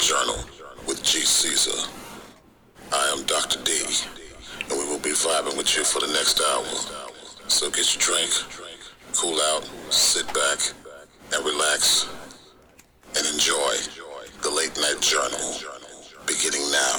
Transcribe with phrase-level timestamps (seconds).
[0.00, 0.36] Journal
[0.86, 1.88] with G Caesar.
[2.90, 3.62] I am Dr.
[3.62, 3.72] D,
[4.62, 6.64] and we will be vibing with you for the next hour.
[7.48, 8.30] So get your drink,
[9.14, 10.58] cool out, sit back,
[11.34, 12.08] and relax,
[13.14, 13.76] and enjoy
[14.42, 15.54] the Late Night Journal,
[16.26, 16.96] beginning now.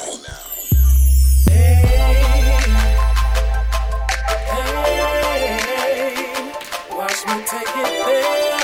[6.95, 8.59] Watch me take it there.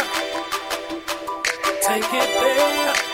[1.82, 3.07] Take it there.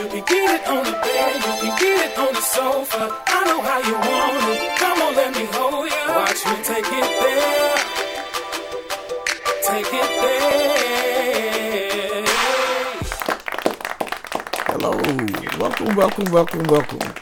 [0.00, 3.22] You can get it on the bed, you can get it on the sofa.
[3.26, 4.78] I know how you want it.
[4.78, 6.08] Come on, let me hold you.
[6.08, 7.76] Watch me take it there.
[9.62, 12.24] Take it there.
[14.68, 14.92] Hello,
[15.58, 17.12] welcome, welcome, welcome, welcome.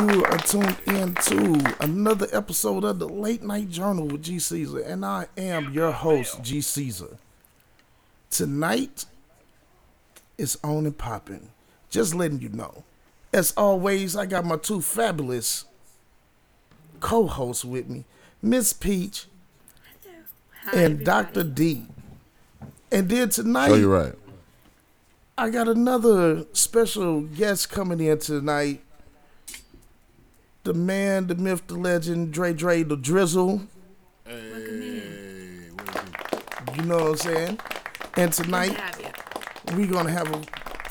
[0.00, 4.80] You are tuned in to another episode of the Late Night Journal with G Caesar,
[4.80, 7.18] and I am your host, G Caesar.
[8.30, 9.04] Tonight
[10.38, 11.50] is on and popping.
[11.90, 12.84] Just letting you know.
[13.32, 15.64] As always, I got my two fabulous
[17.00, 18.04] co-hosts with me,
[18.42, 19.26] Miss Peach
[20.72, 21.44] and Dr.
[21.44, 21.86] D.
[22.90, 24.14] And then tonight, Oh, you're right.
[25.36, 28.80] I got another special guest coming in tonight.
[30.64, 33.62] The man, the myth, the legend, Dre Dre, the drizzle.
[34.26, 35.70] Hey,
[36.76, 37.60] You know what I'm saying?
[38.16, 38.76] And tonight,
[39.74, 40.42] we're gonna have a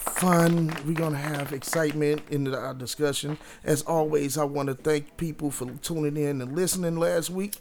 [0.09, 0.75] fun.
[0.85, 3.37] We're gonna have excitement in our discussion.
[3.63, 7.55] As always, I want to thank people for tuning in and listening last week.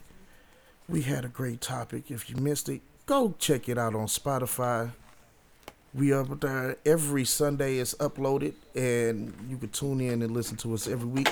[0.88, 2.10] We had a great topic.
[2.10, 4.92] If you missed it, go check it out on Spotify.
[5.94, 7.78] We are there every Sunday.
[7.78, 11.30] It's uploaded, and you can tune in and listen to us every week.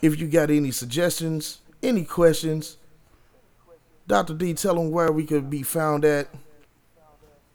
[0.00, 2.76] If you got any suggestions, any questions,
[4.06, 4.34] Dr.
[4.34, 6.28] D, tell them where we could be found at.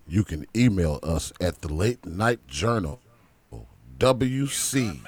[0.08, 3.00] You can email us at the Late Night Journal,
[3.98, 5.00] WC,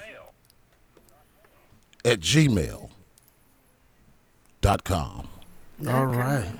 [2.04, 2.90] at gmail
[4.61, 5.28] dot com.
[5.88, 6.52] All right.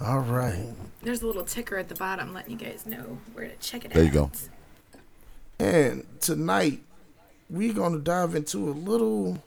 [0.00, 0.72] All right.
[1.02, 3.88] There's a little ticker at the bottom letting you guys know where to check it
[3.88, 3.94] out.
[3.94, 4.30] There you go.
[5.58, 6.82] And tonight,
[7.50, 9.42] we're going to dive into a little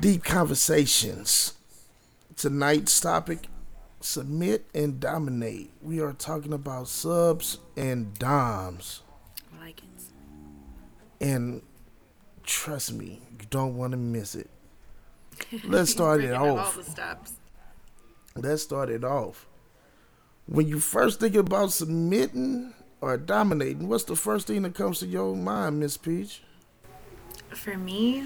[0.00, 1.54] deep conversations.
[2.36, 3.48] Tonight's topic
[4.04, 5.70] submit and dominate.
[5.82, 9.02] We are talking about subs and doms.
[9.56, 9.84] I like it.
[11.20, 11.62] And
[12.42, 14.50] trust me, you don't want to miss it.
[15.64, 16.76] Let's start it off.
[16.76, 17.32] All the steps.
[18.36, 19.46] Let's start it off.
[20.46, 25.06] When you first think about submitting or dominating, what's the first thing that comes to
[25.06, 26.42] your mind, Miss Peach?
[27.48, 28.24] For me,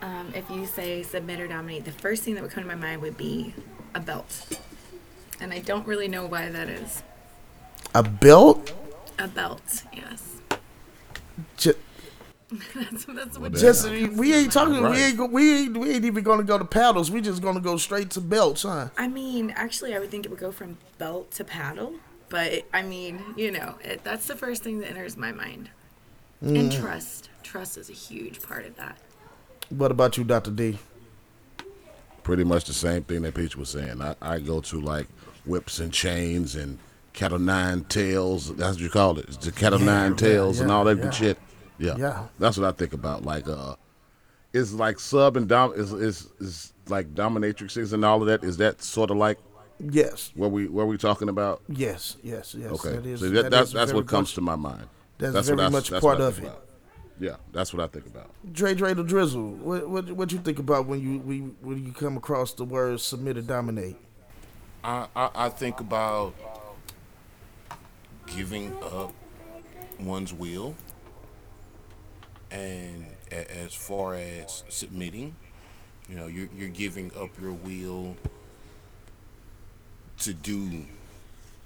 [0.00, 2.74] um, if you say submit or dominate, the first thing that would come to my
[2.74, 3.54] mind would be
[3.94, 4.46] a belt.
[5.42, 7.02] And I don't really know why that is.
[7.94, 8.72] A belt?
[9.18, 10.40] A belt, yes.
[11.56, 11.78] Just,
[12.74, 14.80] That's, that's what just we ain't talking.
[14.88, 15.16] We ain't.
[15.18, 15.76] go- We ain't.
[15.76, 17.10] We ain't even gonna go to paddles.
[17.10, 18.88] We just gonna go straight to belts, huh?
[18.96, 21.94] I mean, actually, I would think it would go from belt to paddle.
[22.28, 25.68] But, I mean, you know, it, that's the first thing that enters my mind.
[26.40, 26.80] And Mm.
[26.80, 27.28] trust.
[27.42, 28.96] Trust is a huge part of that.
[29.68, 30.78] What about you, Doctor D?
[32.22, 34.00] Pretty much the same thing that Peach was saying.
[34.00, 35.08] I, I go to like
[35.44, 36.78] whips and chains and
[37.12, 38.54] cat o' nine tails.
[38.56, 39.26] That's what you call it.
[39.28, 41.02] It's the cat o' Yeah, nine yeah, tails and all that yeah.
[41.04, 41.38] good shit.
[41.78, 41.96] Yeah.
[41.96, 42.26] Yeah.
[42.38, 43.24] That's what I think about.
[43.24, 43.76] Like uh
[44.52, 48.44] it's like sub and dom is is is like dominatrixes and all of that.
[48.44, 49.38] Is that sort of like
[49.80, 50.30] Yes.
[50.36, 51.60] what we what we talking about?
[51.68, 52.16] Yes.
[52.22, 52.54] Yes.
[52.56, 52.70] Yes.
[52.72, 52.96] Okay.
[52.96, 54.86] That is, so that, that that's that's what comes much- to my mind.
[55.18, 56.50] that's what very I- much that's part of think it.
[56.50, 56.66] about.
[57.20, 58.30] Yeah, that's what I think about.
[58.52, 59.50] Dre Dre the Drizzle.
[59.52, 63.00] What what what you think about when you we, when you come across the word
[63.00, 63.96] submit or dominate?
[64.84, 66.34] I, I, I think about
[68.26, 69.12] giving up
[70.00, 70.74] one's will,
[72.50, 75.36] and as far as submitting,
[76.08, 78.16] you know, you're, you're giving up your will
[80.18, 80.84] to do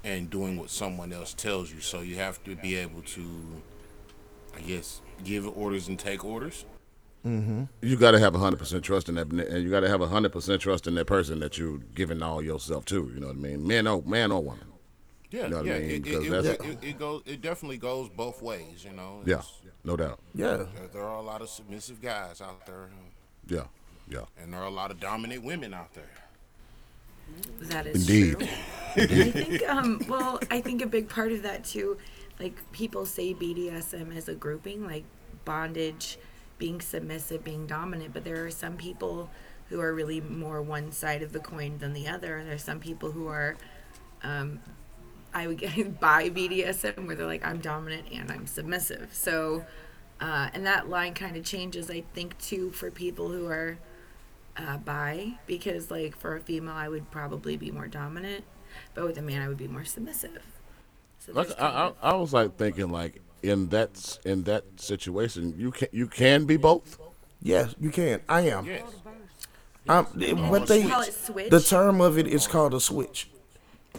[0.03, 1.81] and doing what someone else tells you.
[1.81, 3.61] So you have to be able to,
[4.55, 6.65] I guess, give orders and take orders.
[7.81, 10.31] You got to have hundred percent trust in that, and you got to have hundred
[10.31, 13.11] percent trust in that person that you're giving all yourself to.
[13.13, 13.67] You know what I mean?
[13.67, 14.65] Man or man or woman.
[15.29, 15.79] Yeah, You know what I yeah.
[15.79, 15.89] mean?
[15.89, 17.21] It, it, it, it, it goes.
[17.25, 18.85] It definitely goes both ways.
[18.87, 19.21] You know.
[19.25, 19.41] Yeah,
[19.83, 20.19] no doubt.
[20.33, 20.57] Yeah.
[20.57, 22.89] There, there are a lot of submissive guys out there,
[23.47, 23.65] Yeah,
[24.09, 24.21] yeah.
[24.41, 26.09] and there are a lot of dominant women out there.
[27.59, 28.37] That is Indeed.
[28.39, 28.47] true.
[28.95, 31.97] And I think, um, well, I think a big part of that too,
[32.39, 35.03] like people say BDSM as a grouping, like
[35.43, 36.17] bondage,
[36.57, 39.29] being submissive, being dominant, but there are some people
[39.69, 42.37] who are really more one side of the coin than the other.
[42.37, 43.55] And there's some people who are
[44.23, 44.59] um,
[45.33, 49.09] I would get by BDSM where they're like I'm dominant and I'm submissive.
[49.13, 49.65] So,
[50.19, 53.77] uh, and that line kind of changes, I think, too, for people who are
[54.57, 58.43] uh, bi because like for a female I would probably be more dominant,
[58.95, 60.43] but with a man I would be more submissive.
[61.19, 65.71] So Like I, I, I was like thinking like in that in that situation you
[65.71, 66.99] can you can be both.
[67.41, 68.21] Yes, you can.
[68.27, 68.65] I am.
[68.65, 68.83] Yes.
[69.89, 70.05] Um,
[70.49, 71.49] what they Call it switch?
[71.49, 73.29] the term of it is called a switch,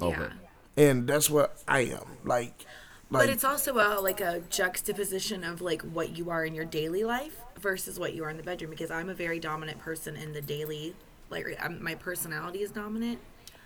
[0.03, 0.19] Okay.
[0.21, 0.85] yeah.
[0.91, 2.05] and that's what I am.
[2.25, 2.67] Like,
[3.11, 6.67] like But it's also a, like a juxtaposition of like what you are in your
[6.67, 10.15] daily life versus what you are in the bedroom because I'm a very dominant person
[10.15, 10.95] in the daily
[11.31, 13.19] like I'm, my personality is dominant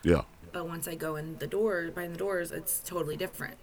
[0.04, 0.22] Yeah.
[0.52, 3.56] but once I go in the door behind the doors it's totally different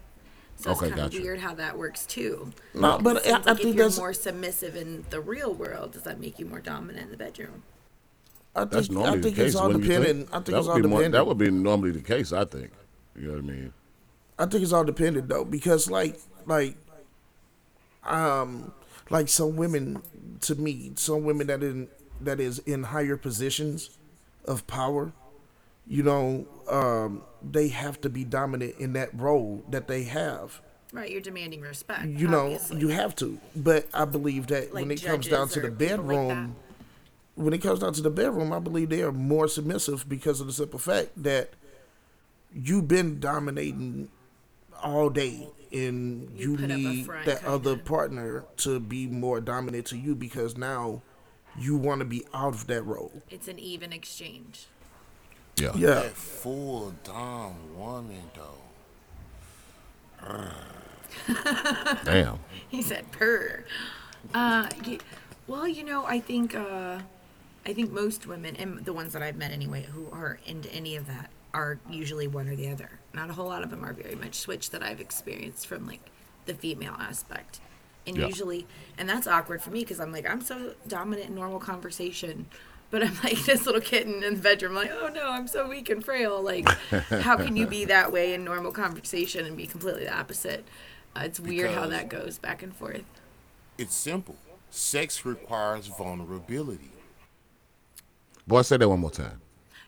[0.62, 3.38] so Okay, it's kind of weird how that works too no, but I, Seems I
[3.38, 6.46] like if think you're that's more submissive in the real world does that make you
[6.46, 7.62] more dominant in the bedroom
[8.54, 9.46] I think, That's normally I think the case.
[9.52, 10.18] it's all wouldn't you dependent.
[10.18, 10.30] think?
[10.30, 11.12] I think That it's would all be more- dependent.
[11.12, 12.32] that would be normally the case.
[12.32, 12.72] I think.
[13.14, 13.72] You know what I mean?
[14.40, 16.76] I think it's all dependent though, because like like
[18.04, 18.72] um
[19.08, 20.02] like some women
[20.42, 21.88] to me, some women that in
[22.20, 23.90] that is in higher positions
[24.44, 25.12] of power,
[25.86, 30.60] you know, um, they have to be dominant in that role that they have.
[30.92, 32.80] right you're demanding respect You know, obviously.
[32.80, 33.38] you have to.
[33.56, 36.56] But I believe that when it comes down to the people like bedroom,
[37.34, 40.46] when it comes down to the bedroom, I believe they are more submissive because of
[40.46, 41.50] the simple fact that
[42.52, 44.08] you've been dominating
[44.82, 47.84] all day and You you, put up a need that other kinda.
[47.84, 51.02] partner to be more dominant to you because now
[51.58, 53.22] you want to be out of that role.
[53.30, 54.66] it's an even exchange
[55.60, 55.72] Yeah.
[55.76, 55.94] Yeah.
[55.94, 58.56] That full dom woman though.
[62.04, 62.38] Damn.
[62.68, 63.64] He said purr.
[64.34, 64.98] Uh, y-
[65.46, 66.98] well, you know, I think uh,
[67.66, 70.96] I think most women, and the ones that I've met anyway, who are into any
[70.96, 72.90] of that, are usually one or the other.
[73.12, 76.00] Not a whole lot of them are very much switch that I've experienced from like
[76.46, 77.60] the female aspect,
[78.06, 78.26] and Yeah.
[78.26, 78.66] usually,
[78.98, 82.46] and that's awkward for me because I'm like I'm so dominant in normal conversation.
[82.90, 85.88] But I'm like this little kitten in the bedroom, like, oh no, I'm so weak
[85.90, 86.42] and frail.
[86.42, 90.64] Like, how can you be that way in normal conversation and be completely the opposite?
[91.16, 93.04] Uh, it's weird how that goes back and forth.
[93.78, 94.36] It's simple.
[94.70, 96.90] Sex requires vulnerability.
[98.46, 99.40] Boy, say that one more time.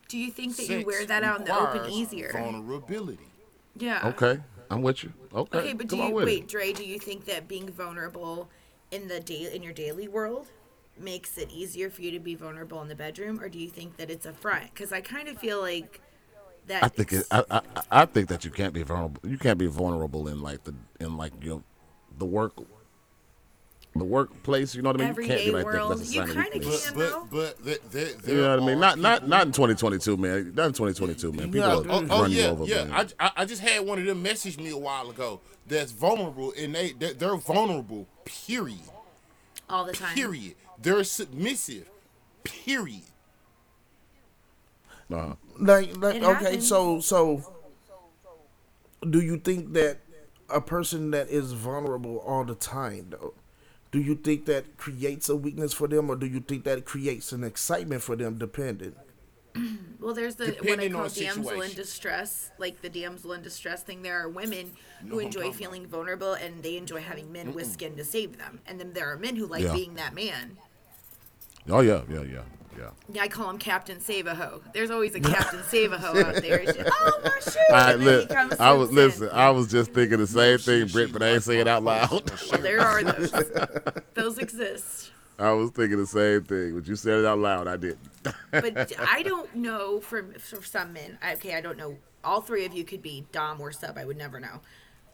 [0.08, 2.32] Do you think that Sex you wear that out in the open requires easier?
[2.32, 3.28] Vulnerability.
[3.76, 4.08] Yeah.
[4.08, 4.40] Okay,
[4.70, 5.12] I'm with you.
[5.34, 6.48] Okay, Okay, but do come on you wait, it.
[6.48, 6.72] Dre?
[6.72, 8.48] Do you think that being vulnerable
[8.90, 10.48] in the day in your daily world
[10.98, 13.96] makes it easier for you to be vulnerable in the bedroom, or do you think
[13.96, 14.64] that it's a front?
[14.74, 16.00] Because I kind of feel like
[16.66, 16.82] that.
[16.84, 17.60] I think it, I, I
[17.90, 19.20] I think that you can't be vulnerable.
[19.28, 21.62] You can't be vulnerable in like the in like you know,
[22.18, 22.52] the work
[23.94, 24.74] the workplace.
[24.74, 25.14] You know what I mean?
[25.16, 25.98] you can't be like world, that.
[25.98, 26.90] That's a you sign of kinda weakness.
[26.90, 26.98] can.
[26.98, 27.30] But but
[27.64, 28.80] but the, the, there You know what I mean?
[28.80, 30.52] Not not people- not in 2022, man.
[30.54, 31.52] Not in 2022, man.
[31.52, 32.84] People Yeah, will Oh, oh yeah, over, yeah.
[32.84, 32.92] man.
[33.18, 35.40] I, I, I just had one of them message me a while ago.
[35.66, 38.06] That's vulnerable, and they they're, they're vulnerable.
[38.24, 38.78] Period.
[39.68, 40.14] all the time.
[40.14, 40.54] Period.
[40.82, 41.88] They're submissive.
[42.44, 43.02] Period.
[45.12, 47.44] Uh, Like, like okay, so so
[49.08, 49.99] do you think that
[50.49, 53.34] a person that is vulnerable all the time though,
[53.90, 57.32] do you think that creates a weakness for them or do you think that creates
[57.32, 58.94] an excitement for them depending
[60.00, 63.43] Well, there's the what I Depending call on damsel in distress, like the damsel in
[63.43, 64.02] distress thing.
[64.02, 64.73] There are women
[65.06, 68.60] who I'm enjoy feeling vulnerable and they enjoy having men with skin to save them,
[68.67, 69.72] and then there are men who like Yeah.
[69.74, 70.56] being that man.
[71.69, 72.42] Oh yeah, yeah, yeah,
[72.78, 72.90] yeah.
[73.12, 74.62] Yeah, I call him Captain Save a Ho.
[74.72, 76.64] There's always a Captain Save a Ho out there.
[76.64, 77.56] Just, oh my shoes!
[77.72, 79.22] I, and then he li- I was swoops in.
[79.22, 79.28] listen.
[79.32, 82.10] I was just thinking the same thing, Britt, but I ain't saying it out loud.
[82.50, 83.32] Well, there are those.
[84.14, 85.12] those exist.
[85.38, 87.66] I was thinking the same thing, but you said it out loud.
[87.66, 87.98] I didn't.
[88.50, 91.19] But I don't know for, for some men.
[91.32, 91.96] Okay, I don't know.
[92.22, 93.98] All three of you could be dom or sub.
[93.98, 94.60] I would never know.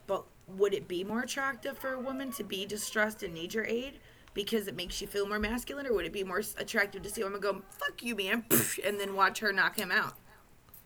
[0.07, 3.65] But would it be more attractive for a woman to be distressed and need your
[3.65, 4.01] aid
[4.35, 7.23] because it makes you feel more masculine, or would it be more attractive to see
[7.23, 8.45] a woman go "fuck you, man,"
[8.85, 10.15] and then watch her knock him out?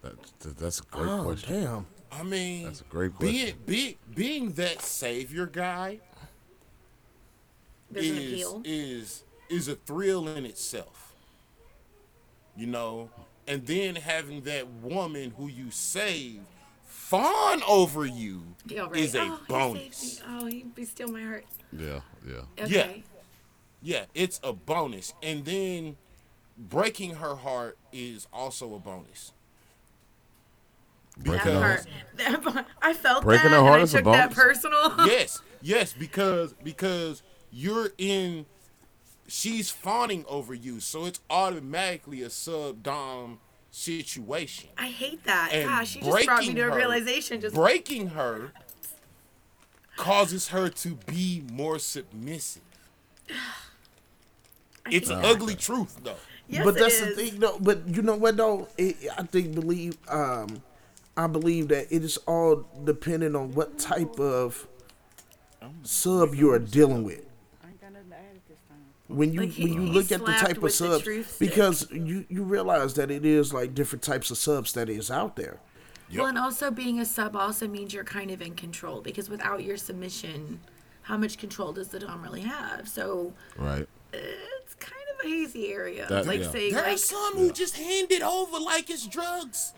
[0.03, 1.63] That's, that's a great Oh question.
[1.63, 1.87] damn.
[2.11, 3.33] I mean, That's a great question.
[3.35, 6.01] being be, being that savior guy
[7.91, 8.63] There's is appeal.
[8.65, 11.15] is is a thrill in itself.
[12.57, 13.11] You know,
[13.49, 16.41] and then having that woman who you saved
[16.85, 18.97] fawn over you Yeah, right.
[18.97, 20.21] is a oh, He saved bonus.
[20.21, 20.27] me.
[20.29, 21.47] Oh, he be still my heart.
[21.73, 22.65] Yeah, yeah.
[22.65, 23.05] Okay.
[23.07, 23.12] Yeah,
[23.83, 25.15] it's a bonus.
[25.23, 25.97] And then
[26.57, 29.33] breaking her heart is also a bonus.
[31.19, 31.87] Breaking that her part,
[32.17, 34.63] that part, I felt Breaking that, her heart and I is a took that bonus.
[34.63, 34.95] personal.
[35.07, 38.47] yes, yes, because because you're in
[39.29, 44.71] she's fawning over you, so it's automatically a sub dom situation.
[44.79, 45.51] I hate that.
[45.53, 47.41] And Gosh, you just brought me breaking to a realization.
[47.43, 48.53] Just Breaking her
[49.97, 52.63] causes her to be more submissive.
[54.91, 56.17] It's an ugly truth, though.
[56.49, 57.59] yes, but it that's the thing, though.
[57.61, 58.69] But you know what, though?
[58.77, 60.63] It, I think believe um,
[61.17, 64.67] I believe that it is all dependent on what type of
[65.83, 67.25] sub you are dealing with.
[69.09, 71.39] When you Like, he- when you he look at the type of with the subs,
[71.39, 75.37] because you you realize that it is like different types of subs that is out
[75.37, 75.61] there.
[76.15, 79.65] Well, and also being a sub also means you're kind of in control because without
[79.65, 80.61] your submission,
[81.03, 82.87] how much control does the dom really have?
[82.89, 83.87] So Right.
[84.13, 84.62] it's kind of
[85.25, 86.07] a hazy area.
[86.09, 86.51] That- like yeah.
[86.51, 89.73] saying There like are some who just hand it over like it's drugs.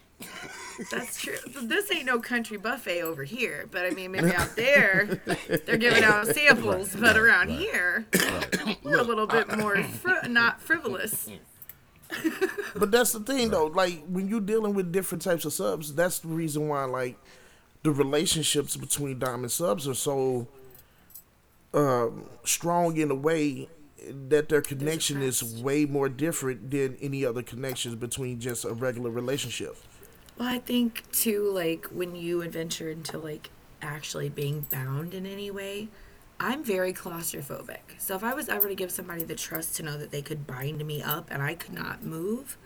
[0.93, 1.37] that's true.
[1.63, 5.21] This ain't no country buffet over here, but I mean maybe out there
[5.67, 8.07] they're giving out samples, but around here
[8.83, 11.29] we're a little bit more fri- not frivolous.
[12.77, 16.21] But that's the thing though, like when you're dealing with different types of subs, that's
[16.21, 17.17] the reason why like
[17.83, 20.47] the relationships between dom and subs are so
[21.75, 23.69] um, strong in a way
[24.29, 29.11] that their connection is way more different than any other connections between just a regular
[29.11, 29.77] relationship.
[30.37, 35.51] Well, I think too, like when you adventure into like actually being bound in any
[35.51, 35.89] way,
[36.41, 37.99] I'm very claustrophobic.
[37.99, 40.47] So if I was ever to give somebody the trust to know that they could
[40.47, 42.57] bind me up and I could not move,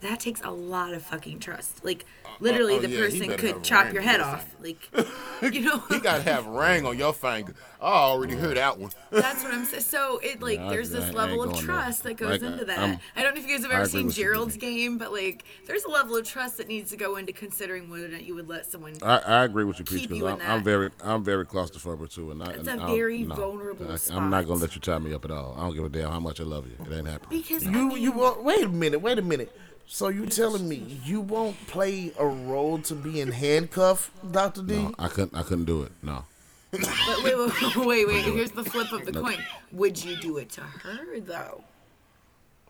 [0.00, 1.84] that takes a lot of fucking trust.
[1.84, 4.54] Like uh, oh, literally, oh, the yeah, person could chop your head your off.
[4.62, 4.88] Like,
[5.54, 7.54] you know, You gotta have a ring on your finger.
[7.82, 8.90] I already heard that one.
[9.10, 9.82] that's what I'm saying.
[9.82, 11.74] So it like Yeah, there's I this ain't level of going there.
[11.76, 12.78] trust that goes Like, into uh, that.
[12.78, 15.84] I'm- I don't know if you guys have ever seen Gerald's game, but like there's
[15.84, 18.48] a level of trust that needs to go into considering whether or not you would
[18.48, 22.12] let someone I, I agree with you, Peach, because I'm, I'm very I'm very claustrophobic
[22.12, 23.34] too, and I, It's and a I don't- very no.
[23.34, 25.54] vulnerable I, I'm not gonna let you tie me up at all.
[25.56, 26.76] I don't give a damn how much I love you.
[26.84, 27.40] It ain't happening.
[27.40, 29.56] because I You you wait a minute, wait a minute.
[29.92, 34.76] So you telling me you won't play a role to be in handcuff, Doctor D?
[34.76, 35.90] No, I couldn't I couldn't do it.
[36.00, 36.24] No.
[36.70, 36.80] But
[37.24, 38.24] wait, wait, wait, wait.
[38.24, 39.38] Here's the flip of the coin.
[39.72, 41.64] Would you do it to her though?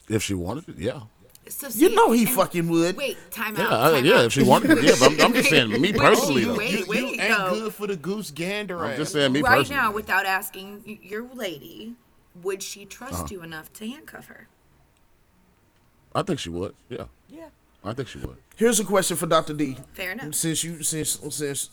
[0.09, 1.01] If she wanted it, yeah.
[1.51, 2.97] So You know he fucking would.
[2.97, 3.73] Wait, time Yeah, out.
[3.73, 4.25] I, time yeah, out.
[4.25, 4.95] if she wanted it, yeah.
[4.99, 6.57] But I'm, I'm just saying, me Wait, personally, though.
[6.57, 7.51] wait, you, wait, you ain't though.
[7.51, 9.77] good for the goose gander I'm just saying, me right personally.
[9.83, 11.95] now, without asking your lady,
[12.43, 13.27] would she trust Uh-huh.
[13.31, 14.49] you enough to handcuff her?
[16.15, 16.75] I think she would.
[16.89, 17.05] Yeah.
[17.29, 17.49] Yeah.
[17.85, 18.37] I think she would.
[18.57, 19.77] Here's a question for Doctor D.
[19.95, 20.35] Fair enough.
[20.35, 21.71] Since you since since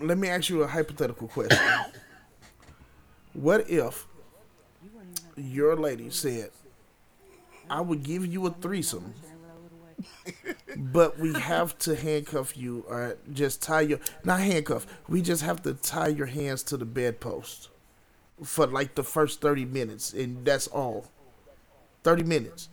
[0.00, 1.58] let me ask you a hypothetical question.
[3.32, 4.06] what if
[5.36, 6.50] your lady said,
[7.70, 9.14] I would give you a threesome,
[10.76, 14.86] but we have to handcuff you or just tie your not handcuff.
[15.08, 17.68] We just have to tie your hands to the bedpost
[18.42, 21.06] for like the first thirty minutes, and that's all.
[22.02, 22.68] Thirty minutes.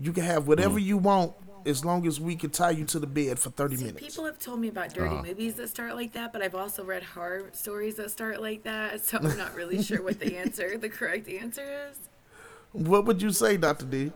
[0.00, 1.32] You can have whatever you want
[1.66, 4.04] as long as we can tie you to the bed for thirty See, minutes.
[4.04, 5.22] people have told me about dirty Uh-huh.
[5.22, 9.00] movies that start like that, but I've also read horror stories that start like that,
[9.04, 11.98] so I'm not really sure what the answer, the correct answer is.
[12.72, 14.12] What would you say, Doctor D?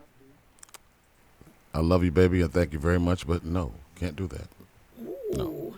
[1.73, 4.47] I love you, baby, and thank you very much, but no, can't do that.
[5.39, 5.75] Ooh.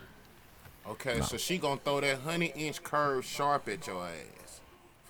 [0.89, 4.13] Okay, so she gonna throw that hundred inch curve sharp at your ass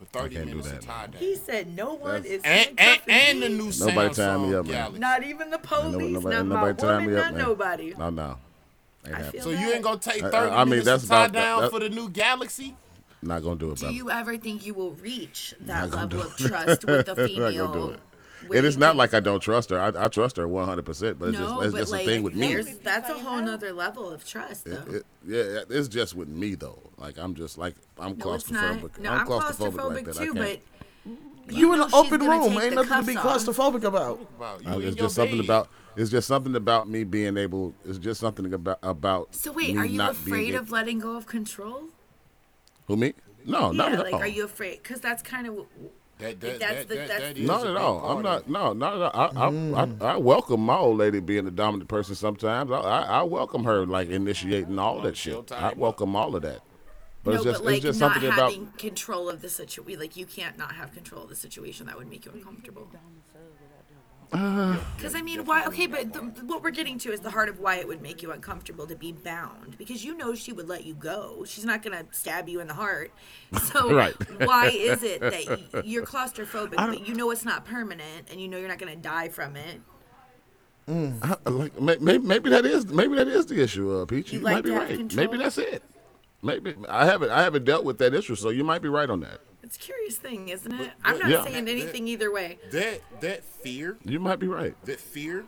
[0.05, 3.01] for thirty can't do minutes that, of tie He said no one is And, and,
[3.07, 4.73] and the new Nobody tie me Samsung up, man.
[4.73, 4.99] Galaxy.
[4.99, 7.43] Not even the police, Nobody- nobody- not my nobody tie woman, me up, not man.
[7.43, 7.93] nobody.
[7.97, 8.37] No, no.
[9.05, 9.31] Ain't I happening.
[9.31, 11.25] feel So you ain't gonna take I- I- thirty I mean, minutes that's to tie
[11.25, 12.75] about- down that- for the new Galaxy?
[13.23, 13.95] Not gonna do it, Do brother.
[13.95, 17.15] you ever think you will reach that gonna level do of trust with the Not
[17.15, 17.89] gonna do female?
[17.91, 17.99] it.
[18.47, 19.79] Where It is not like I don't trust her.
[19.79, 22.05] I, I trust her 100, percent but it's no, just it's but just like a
[22.05, 22.55] thing with me.
[22.83, 24.83] that's a whole nother level of trust, though.
[24.89, 26.79] It- yeah, it's just with me though.
[26.97, 28.97] Like I'm just like I'm no, claustrophobic.
[28.99, 30.15] No, I'm I'm claustrophobic, claustrophobic like that.
[30.15, 30.61] too, I but can't.
[31.49, 33.55] You in know an open room, ain't nothing to be cuffs off.
[33.57, 34.19] claustrophobic about.
[34.37, 35.45] About you Uh, it's just something bed.
[35.45, 37.73] about it's just something about me being able.
[37.85, 39.35] It's just something about about.
[39.35, 41.85] So wait, me are you not afraid of letting go of control?
[42.87, 43.13] who me?
[43.45, 44.21] No, not yeah, at like all.
[44.21, 44.81] are you afraid?
[44.83, 45.65] Because that's kind of
[46.21, 48.05] That, that, That's that, the- that, that's- that is Not at all.
[48.17, 48.41] I'm not.
[48.41, 48.49] it.
[48.49, 49.31] No, not at all.
[49.37, 50.01] I, Mm.
[50.01, 52.13] I, I, I welcome my old lady being the dominant person.
[52.15, 55.51] Sometimes I, I, I welcome her like initiating all that shit.
[55.51, 56.61] I welcome all of that.
[57.23, 59.49] But no, it's just but like it's just not something about having control of the
[59.49, 59.99] situation.
[59.99, 61.85] Like you can't not have control of the situation.
[61.87, 62.87] That would make you uncomfortable.
[64.31, 64.77] Uh.
[64.95, 65.65] Because I mean, why?
[65.65, 68.21] Okay, but the, what we're getting to is the heart of why it would make
[68.23, 69.77] you uncomfortable to be bound.
[69.77, 71.43] Because you know she would let you go.
[71.45, 73.11] She's not gonna stab you in the heart.
[73.63, 74.13] So Right.
[74.45, 78.57] why is it that you're claustrophobic, but you know it's not permanent, and you know
[78.57, 79.81] you're not gonna die from it?
[80.87, 84.31] I- like maybe, maybe that is maybe that is the issue, uh, Peach.
[84.33, 84.97] You You, like might be right.
[84.97, 85.25] control?
[85.27, 85.83] Maybe that's it.
[86.41, 89.19] Maybe I haven't I haven't dealt with that issue, so you might be right on
[89.21, 89.41] that.
[89.73, 90.91] It's a curious thing, isn't it?
[91.01, 91.45] I'm not Yeah.
[91.45, 92.59] saying anything either way.
[92.71, 94.75] That that fear, You might be right.
[94.83, 95.45] that fear.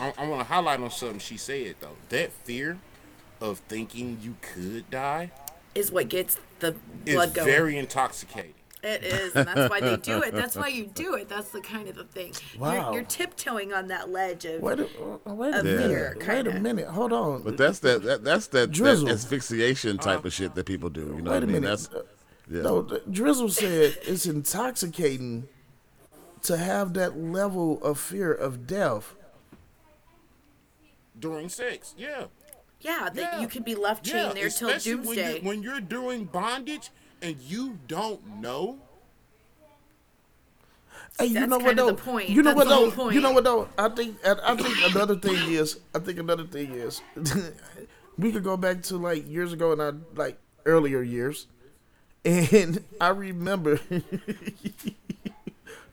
[0.00, 1.96] I, I want to highlight on something she said though.
[2.08, 2.78] That fear
[3.38, 5.30] of thinking you could die
[5.74, 7.46] Is what gets the blood going.
[7.48, 8.54] It's very intoxicating.
[8.82, 10.32] It is, and that's why they do it.
[10.32, 11.28] That's why you do it.
[11.28, 12.32] That's the kind of the thing.
[12.58, 12.72] Wow.
[12.84, 14.62] You're, you're tiptoeing on that ledge of.
[14.62, 15.88] Wait a, uh, wait a Of minute.
[15.90, 16.50] fear, Wait kinda.
[16.56, 16.86] a minute.
[16.88, 17.42] Hold on.
[17.42, 21.00] But that's that, that that's that, that asphyxiation type of shit that people do.
[21.00, 21.52] You know Wait what I a mean?
[21.62, 21.68] minute.
[21.68, 22.02] That's Uh,
[22.50, 22.62] yeah.
[22.62, 25.48] No, Drizzle said it's intoxicating
[26.42, 29.14] to have that level of fear of death.
[31.18, 32.24] During sex, yeah.
[32.80, 33.40] yeah, that Yeah.
[33.40, 34.94] you could be left chained Yeah, there till doomsday.
[34.94, 36.90] When you're, when you're doing bondage
[37.22, 38.78] and you don't know.
[41.18, 41.86] Hey, you know what though?
[41.86, 42.28] the point.
[42.28, 42.90] You know That's what the though?
[43.04, 43.14] point.
[43.14, 43.68] You know what though?
[43.78, 47.00] I think and I think another thing is I think another thing is
[48.18, 50.36] we could go back to like years ago and our like
[50.66, 51.46] earlier years,
[52.26, 53.80] and I remember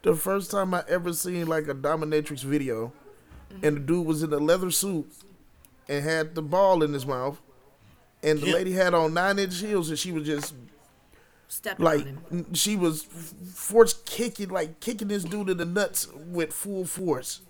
[0.02, 2.92] the first time I ever seen like a dominatrix video,
[3.54, 3.66] mm-hmm.
[3.66, 5.10] and the dude was in a leather suit
[5.88, 7.40] and had the ball in his mouth,
[8.22, 8.54] and the Yeah.
[8.54, 10.54] lady had on nine inch heels and she was just
[11.48, 12.54] Stepping like on him.
[12.54, 17.42] she was force kicking like kicking this dude in the nuts with full force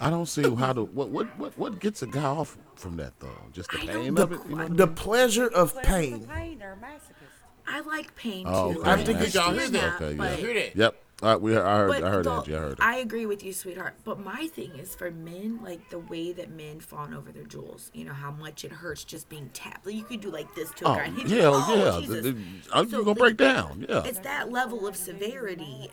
[0.00, 3.12] I don't see how to what what what what gets a guy off from that
[3.20, 3.30] though.
[3.52, 4.40] Just the pain don't- of it.
[4.50, 4.68] You know?
[4.68, 7.21] the pleasure of Pleasure pain for pain or masochist.
[7.66, 8.80] I like pain Oh, too.
[8.80, 8.90] okay.
[8.90, 10.00] I I think Did y'all hear that?
[10.02, 10.36] Okay, but, yeah.
[10.36, 10.76] Hear that?
[10.76, 10.96] Yep.
[11.22, 12.54] All right, we I heard but I heard the- Angie.
[12.56, 12.78] I heard it.
[12.80, 13.94] I agree with you, sweetheart.
[14.02, 17.92] But my thing is for men, like the way that men fawn over their jewels.
[17.94, 19.86] You know how much it hurts just being tapped.
[19.86, 21.04] Like, you could do like this to a Oh guy.
[21.04, 22.06] and he'd yeah, like, oh, yeah.
[22.06, 22.36] The- the-
[22.72, 23.86] I'm So, gonna break down.
[23.88, 24.02] Yeah.
[24.04, 25.92] It's that level of severity.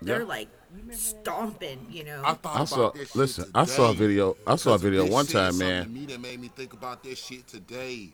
[0.00, 0.26] They're Yeah.
[0.26, 0.48] like
[0.90, 2.22] stomping, you know.
[2.24, 2.90] I thought I about saw.
[2.90, 4.36] this shit Listen, I saw a video.
[4.44, 5.84] I saw a video one time, man.
[5.84, 8.10] to Me that made me think about this shit today.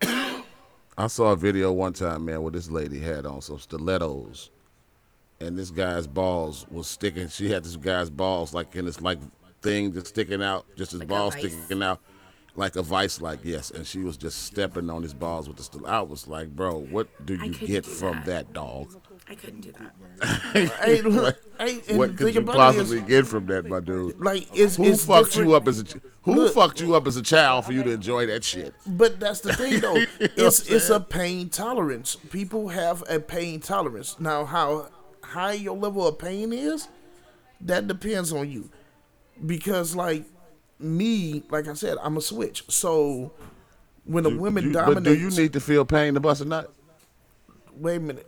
[0.98, 4.50] I saw a video one time, man, where this lady had on some stilettos,
[5.38, 7.28] and this guy's balls was sticking.
[7.28, 9.20] She had this guy's balls like in this like
[9.62, 12.00] thing just sticking out, just his Like balls sticking out,
[12.56, 13.70] like a vice, like yes.
[13.70, 15.96] And she was just stepping on his balls with the stiletto.
[15.96, 18.26] I was like, bro, what do you get from that.
[18.26, 18.90] that dog?
[19.30, 20.72] I couldn't do that.
[20.84, 23.66] hey, look, hey, and what could thing you about it possibly is, get from that,
[23.66, 24.18] my dude?
[24.18, 26.54] like it's, Who it's fucked different- you up as a ch- who Look.
[26.54, 28.74] fucked you up as a child for you to enjoy that shit?
[28.86, 29.96] But that's the thing, though.
[30.18, 32.16] it's it's a pain tolerance.
[32.16, 34.18] People have a pain tolerance.
[34.18, 34.88] Now, how
[35.22, 36.88] high your level of pain is,
[37.60, 38.70] that depends on you.
[39.44, 40.24] Because, like
[40.78, 42.64] me, like I said, I'm a switch.
[42.68, 43.32] So
[44.04, 46.44] when a woman You- dominates, but do you need to feel pain to bust a
[46.46, 46.72] nut?
[47.76, 48.26] wait a minute.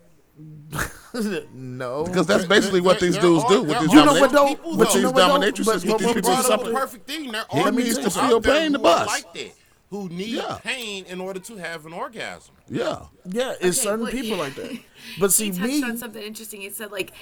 [1.52, 4.30] No, Because that's basically what these There dudes are- do with these You know what
[4.30, 4.46] dominatrix- though?
[4.48, 5.46] people, with But you these know what though?
[5.50, 7.32] dominatrixes, But, with but, these people brought who's something- a perfect thing.
[7.32, 9.08] There He are needs people to feel out pain to who are bust.
[9.08, 9.52] like that,
[9.90, 10.58] who need Yeah.
[10.62, 12.54] pain in order to have an orgasm.
[12.68, 13.06] Yeah.
[13.24, 14.78] yeah, it's Okay, certain well, people like that.
[15.18, 16.60] But see he touched me, on something interesting.
[16.60, 17.12] He said like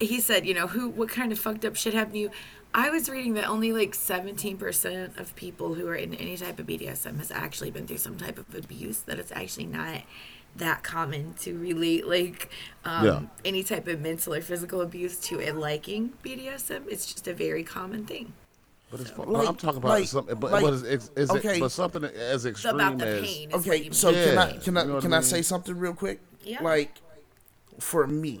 [0.00, 2.30] he said, you know, who what kind of fucked up shit happened to you?
[2.74, 6.66] I was reading that only like 17% of people who are in any type of
[6.66, 8.98] BDSM has actually been through some type of abuse.
[8.98, 10.02] That it's actually not
[10.58, 12.50] that common to relate like
[12.84, 13.20] um, Yeah.
[13.44, 16.84] any type of mental or physical abuse to a liking BDSM.
[16.88, 18.32] It's just a very common thing.
[18.90, 21.56] But it's, Like- I'm talking about like- something, but, like- but is, is, is okay.
[21.56, 23.48] it, but something as extreme about the as pain.
[23.50, 24.24] is what Okay, you so mean.
[24.24, 26.20] can I can I you know can I I say something real quick?
[26.44, 26.62] Yeah.
[26.62, 26.94] Like
[27.78, 28.40] for me,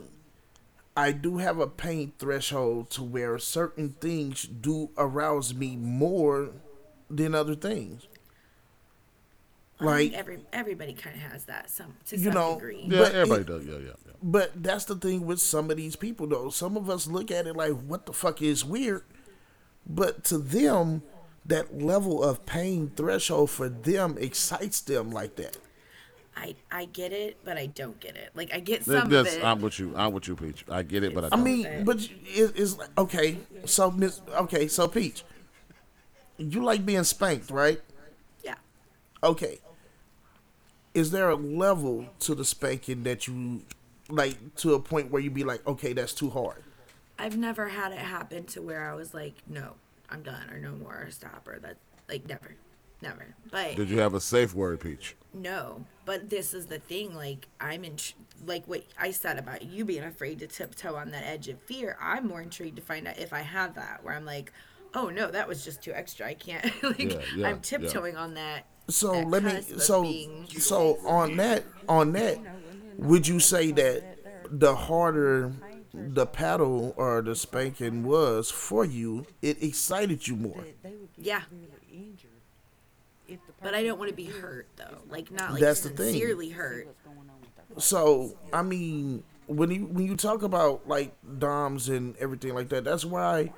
[0.96, 6.50] I do have a pain threshold to where certain things do arouse me more
[7.10, 8.06] than other things.
[9.80, 12.84] I think Like every everybody kind of has that some to You some know, degree.
[12.88, 13.64] yeah, But everybody it- does.
[13.64, 14.12] Yeah, yeah, yeah.
[14.22, 16.50] But that's the thing with some of these people, though.
[16.50, 19.04] Some of us look at it like, what the fuck is weird?
[19.86, 21.02] But to them,
[21.46, 25.56] that level of pain threshold for them excites them like that.
[26.36, 28.30] I I get it, but I don't get it.
[28.34, 29.44] Like I get That- some that's- of it.
[29.44, 29.94] I'm with you.
[29.96, 30.64] I'm with you, Peach.
[30.68, 31.44] I get it, but I I don't.
[31.44, 31.82] mean, Okay.
[31.84, 33.38] but it, it's like, okay.
[33.66, 35.24] So, Miss, okay, so Peach,
[36.36, 37.80] you like being spanked, right?
[38.42, 38.56] yeah.
[39.22, 39.60] Okay.
[40.94, 43.62] Is there a level to the spanking that you
[44.08, 46.62] like to a point where you'd be like, okay, that's too hard?
[47.18, 49.74] I've never had it happen to where I was like, no,
[50.08, 51.76] I'm done, or no more, or stop, or that,
[52.08, 52.54] like, never,
[53.02, 53.34] never.
[53.50, 55.16] But Did you have a safe word, Peach?
[55.34, 57.14] no, but this is the thing.
[57.14, 57.96] Like, I'm in,
[58.46, 61.96] like, what I said about you being afraid to tiptoe on that edge of fear.
[62.00, 64.52] I'm more intrigued to find out if I have that, where I'm like,
[64.94, 66.26] oh no, that was just too extra.
[66.26, 66.64] I can't.
[66.82, 68.64] like, Yeah, yeah, I'm tiptoeing on that.
[68.88, 69.60] So let me.
[69.78, 70.12] So
[70.58, 72.38] so on that on that,
[72.98, 74.02] would you say that
[74.50, 75.52] the harder
[75.94, 80.64] the paddle or the spanking was for you, it excited you more?
[80.82, 81.42] They would get Yeah.
[81.50, 82.30] really injured
[83.26, 84.98] if the But I don't want to be hurt though.
[85.10, 86.12] Like not like That's the thing.
[86.12, 86.86] sincerely hurt.
[86.86, 91.12] what's going on with their So I mean, when you when you talk about like
[91.38, 93.52] DOMs and everything like that, that's why,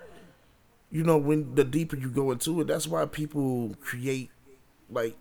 [0.91, 4.31] you know, when the deeper you go into it, that's why people create,
[4.91, 5.17] like,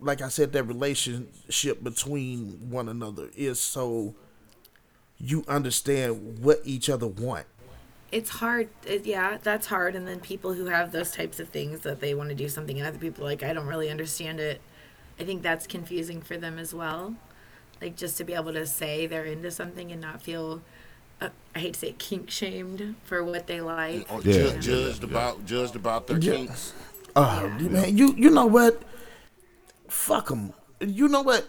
[0.00, 4.14] like I said, that relationship between one another is so
[5.18, 7.46] you understand what each other want.
[8.12, 11.80] it's hard it, yeah that's hard and then people who have those types of things
[11.80, 14.38] that they want to do something and other people are like i don't really understand
[14.38, 14.60] it
[15.18, 17.14] i think that's confusing for them as well
[17.80, 20.60] like just to be able to say they're into something and not feel
[21.22, 24.50] uh, i hate to say it, kink shamed for what they like Or Yeah.
[24.52, 26.32] ju- judged about judged about their Yeah.
[26.34, 26.74] kinks.
[27.16, 28.82] Uh, man, you you know what?
[29.88, 30.52] Fuck them.
[30.80, 31.46] You know what?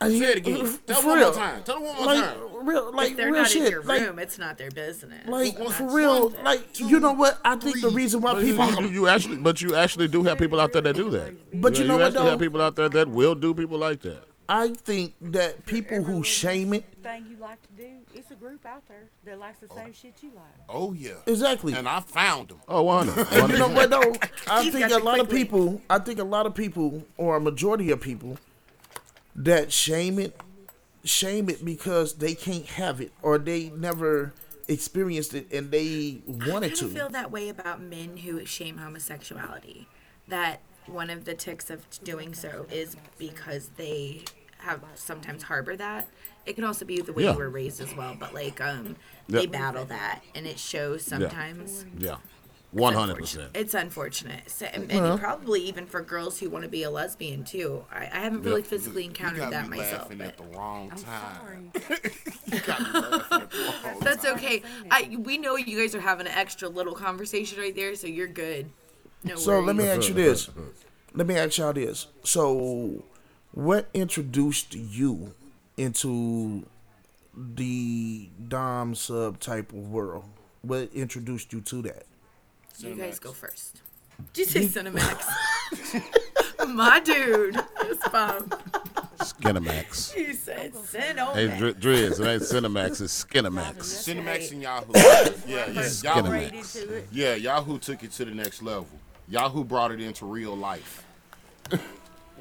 [0.00, 0.56] I, Say it again.
[0.56, 1.26] Tell it for one real.
[1.28, 1.62] more time.
[1.62, 2.66] Tell it one more like, time.
[2.66, 3.64] Real, like if they're real not shit.
[3.64, 6.30] in your like, room it's not their business like One- for real.
[6.30, 7.38] one, like two, you know what?
[7.44, 8.70] I think the reason why But people.
[8.84, 11.60] you, you actually, but you actually do have people out there that do that.
[11.60, 12.30] But you know what, actually though?
[12.30, 14.24] have people out there that will do people like that.
[14.54, 18.66] I think that people who shame it thing you like to do, it's a group
[18.66, 20.44] out there that likes the same shit you like.
[20.68, 21.12] Oh yeah.
[21.24, 21.72] exactly.
[21.72, 22.60] And I found them.
[22.68, 23.26] Oh, 100.
[23.32, 24.14] And you know what though?
[24.46, 25.80] I He's think got a the lot of quick people.
[25.88, 28.36] I think a lot of people, or a majority of people,
[29.34, 30.38] that shame it,
[31.02, 34.34] shame it because they can't have it, or they never
[34.68, 36.88] experienced it, and they wanted I to.
[36.88, 39.88] feel that way about men who shame homosexuality.
[40.28, 44.24] That one of the ticks of doing so is because they
[44.62, 46.08] have sometimes harbor that.
[46.46, 47.32] It can also be the way Yeah.
[47.32, 48.96] you were raised as well, but like um,
[49.28, 49.40] Yeah.
[49.40, 51.84] they battle that, and it shows sometimes.
[51.98, 52.16] Yeah.
[52.74, 53.50] It's 100%.
[53.54, 57.44] It's unfortunate, so, and, and probably even for girls who want to be a lesbian
[57.44, 57.84] too.
[57.92, 60.90] I, I haven't really physically You encountered got that me myself, laughing at the wrong
[60.90, 61.70] I'm time.
[61.82, 62.10] sorry.
[62.46, 64.36] You got me laughing at the that's time.
[64.36, 64.62] okay.
[64.90, 68.26] I we know you guys are having an extra little conversation right there, so you're
[68.26, 68.70] good.
[69.22, 70.48] No So let me ask you this.
[71.14, 72.06] Let me ask y'all this.
[72.24, 73.04] So,
[73.52, 75.34] what introduced you
[75.76, 76.64] into
[77.36, 80.24] the dom sub type of world?
[80.62, 82.04] What introduced you to that?
[82.78, 83.80] You guys go first.
[84.32, 85.24] Did you say Cinemax?
[86.68, 87.58] My dude.
[87.82, 88.48] It's fun.
[89.18, 90.16] Skinamax.
[90.16, 91.34] You said Cinemax.
[91.34, 93.76] Hey, Dr- Driz, it ain't Cinemax, it's Skinamax.
[93.78, 94.92] Cinemax and Yahoo.
[95.46, 96.30] Yeah, yeah, Yahoo.
[96.30, 97.04] Right.
[97.12, 98.88] Yeah, Yahoo took it to the next level.
[99.28, 101.04] Yahoo brought it into real life.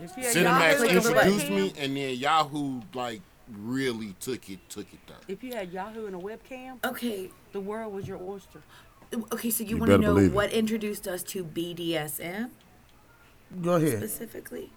[0.01, 3.21] If you had Cinemax Yahoo and a introduced me, and then Yahoo like
[3.59, 5.17] really took it, took it there.
[5.27, 7.29] If you had Yahoo and a webcam, Okay.
[7.51, 8.61] the world was your oyster.
[9.33, 10.33] Okay, so you, You want to know believe it.
[10.33, 12.49] what introduced us to BDSM
[13.61, 13.97] Go ahead.
[13.97, 14.71] specifically?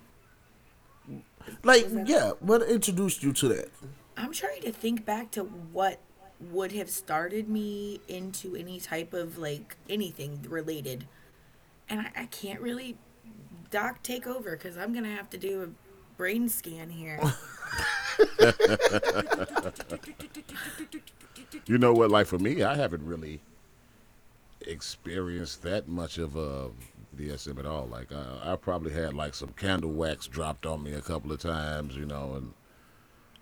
[1.62, 3.70] Like, yeah, what introduced you to that?
[4.16, 6.00] I'm trying to think back to what
[6.40, 11.06] would have started me into any type of like anything related.
[11.88, 12.96] And I, I can't really
[13.74, 15.68] doc take over because I'm gonna have to do a
[16.16, 17.20] brain scan here.
[21.66, 22.10] You know what?
[22.10, 23.40] Like for me, I haven't really
[24.66, 26.68] experienced that much of uh,
[27.16, 27.86] DSM at all.
[27.86, 31.40] Like uh, I probably had like some candle wax dropped on me a couple of
[31.40, 32.52] times, you know, and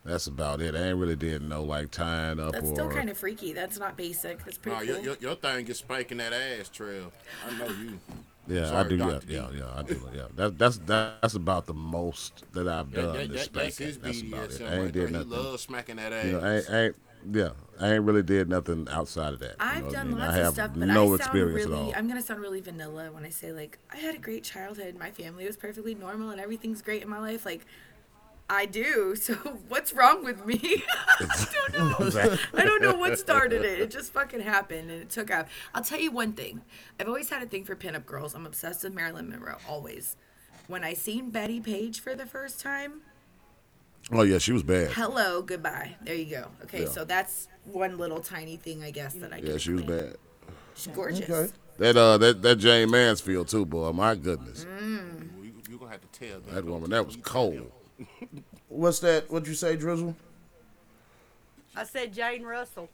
[0.04, 0.76] that's about it.
[0.76, 3.52] I ain't really did no like tying up That's or still kind of freaky.
[3.52, 4.44] That's not basic.
[4.44, 5.02] That's pretty Nah, cool.
[5.02, 7.12] your, your, your thing is spanking that ass trail.
[7.48, 7.98] I know you.
[8.46, 8.96] Yeah, I Sorry, do.
[8.96, 9.34] Yeah, D.
[9.34, 10.00] yeah, yeah, I do.
[10.12, 13.12] Yeah, that, that's that's about the most that I've That, done.
[13.12, 14.62] that, this that, that's his That's about it.
[14.62, 15.06] BDSM I right ain't there.
[15.06, 16.24] did He loves smacking that ass.
[16.24, 16.96] You know, I, ain't- I ain't,
[17.32, 17.50] yeah,
[17.80, 19.56] I ain't really did nothing outside of that.
[19.68, 20.18] you I've know what I done mean?
[20.18, 21.72] lots I have of stuff, but no I sound experience really.
[21.72, 21.92] at all.
[21.94, 24.96] I'm gonna sound really vanilla when I say like I had a great childhood.
[24.98, 27.46] My family was perfectly normal, and everything's great in my life.
[27.46, 27.64] Like
[28.54, 29.16] I do.
[29.16, 29.34] So
[29.68, 30.60] what's wrong with me?
[31.20, 32.36] I don't know.
[32.54, 33.80] I don't know what started it.
[33.80, 35.46] It just fucking happened, and it took off.
[35.74, 36.60] I'll tell you one thing.
[37.00, 38.34] I've always had a thing for pinup girls.
[38.34, 39.56] I'm obsessed with Marilyn Monroe.
[39.68, 40.16] Always.
[40.66, 43.00] When I seen Bettie Page for the first time,
[44.12, 44.90] Oh yeah, she was bad.
[44.92, 45.96] hello, goodbye.
[46.02, 46.48] There you go.
[46.64, 46.88] Okay, Yeah.
[46.88, 49.38] so that's one little tiny thing I guess that I.
[49.38, 49.98] Yeah, she was claim.
[49.98, 50.16] bad.
[50.74, 51.28] She's gorgeous.
[51.30, 51.52] Okay.
[51.78, 53.92] That uh, that that Jayne Mansfield too, boy.
[53.92, 55.30] My goodness, Mm.
[55.42, 56.54] You, you gonna have to tell them.
[56.54, 57.70] that woman, that was cold.
[58.68, 59.30] What's that?
[59.30, 60.16] What'd you say, Drizzle?
[61.76, 62.88] I said Jane Russell.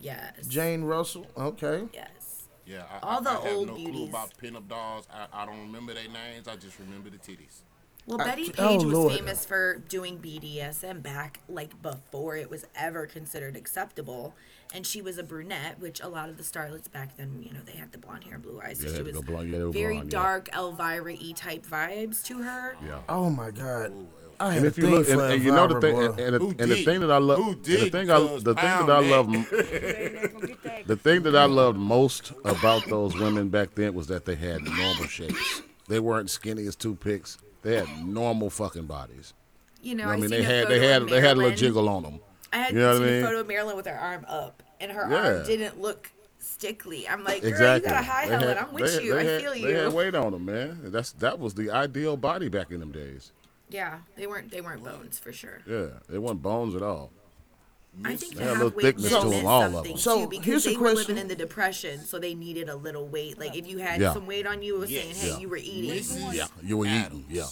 [0.00, 0.46] Yes.
[0.48, 1.26] Jane Russell.
[1.36, 1.84] Okay.
[1.92, 2.44] Yes.
[2.66, 4.08] Yeah, I, All I, the I have old no clue beauties.
[4.10, 5.08] about pinup dolls.
[5.12, 6.46] I, I don't remember their names.
[6.48, 7.60] I just remember the titties.
[8.08, 9.12] Well, Uh, Bettie oh, Page was Lord.
[9.12, 14.34] famous for doing BDSM back like before it was ever considered acceptable.
[14.74, 17.60] And she was a brunette, which a lot of the starlets back then, you know,
[17.64, 18.80] they had the blonde hair and blue eyes.
[18.80, 20.18] So Yeah, she was the blonde- yeah, very blonde, yeah.
[20.18, 22.76] dark Elvira E type vibes to her.
[22.84, 23.00] Yeah.
[23.08, 23.92] Oh my God.
[24.40, 26.04] I And if you look, and, and you know the thing, boy.
[26.10, 28.86] and, and, the, and the thing that I love, and the thing I, the thing
[28.86, 30.86] that I love, They ain't gonna get that.
[30.86, 34.62] the thing that I loved most about those women back then was that they had
[34.62, 35.62] normal shapes.
[35.88, 37.38] They weren't skinny as toothpicks.
[37.68, 39.34] They had normal fucking bodies.
[39.82, 42.02] you know, I mean, seen they had they had they had a little jiggle on
[42.02, 42.20] them.
[42.52, 43.22] I had You know what I mean?
[43.22, 45.16] a photo of Marilyn with her arm up, and her Yeah.
[45.38, 47.06] arm didn't look stickly.
[47.08, 47.88] I'm like, girl, Exactly.
[47.90, 48.58] you got a high Helen.
[48.58, 49.14] I'm with they- you.
[49.14, 49.66] they I had- feel you.
[49.66, 50.80] They had weight on them, man.
[50.84, 53.32] That's that was the ideal body back in them days.
[53.68, 55.58] Yeah, they weren't they weren't bones for sure.
[55.66, 57.12] Yeah, they weren't bones at all.
[58.04, 59.62] I think They the had a half little weight thickness meant to 'em, meant all
[59.62, 59.98] of something them.
[60.00, 60.98] So, too because here's a they were question.
[61.16, 63.38] living in the depression, so they needed a little weight.
[63.38, 64.12] Like if you had Yeah.
[64.12, 65.20] some weight on you, it was saying, Yes.
[65.22, 65.38] hey, Yeah.
[65.38, 65.90] you were eating.
[65.90, 66.32] Mrs.
[66.34, 67.24] Yeah, you were eating.
[67.28, 67.46] Yeah.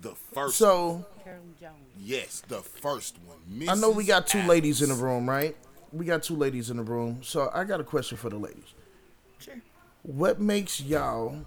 [0.00, 0.58] The first.
[0.58, 1.72] So Carolyn Jones.
[1.98, 3.38] yes, the first one.
[3.50, 3.68] Mrs.
[3.70, 5.56] I know we got two ladies in the room, right?
[5.92, 7.22] We got two ladies in the room.
[7.22, 8.74] So I got a question for the ladies.
[9.38, 9.60] Sure.
[10.02, 11.46] What makes y'all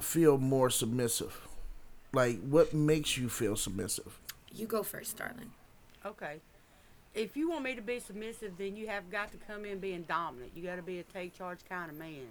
[0.00, 1.48] feel more submissive?
[2.12, 4.20] Like, what makes you feel submissive?
[4.52, 5.52] You go first, darling.
[6.06, 6.40] Okay.
[7.14, 10.02] If you want me to be submissive, then you have got to come in being
[10.02, 10.50] dominant.
[10.54, 12.26] You got to be a take charge kind of man.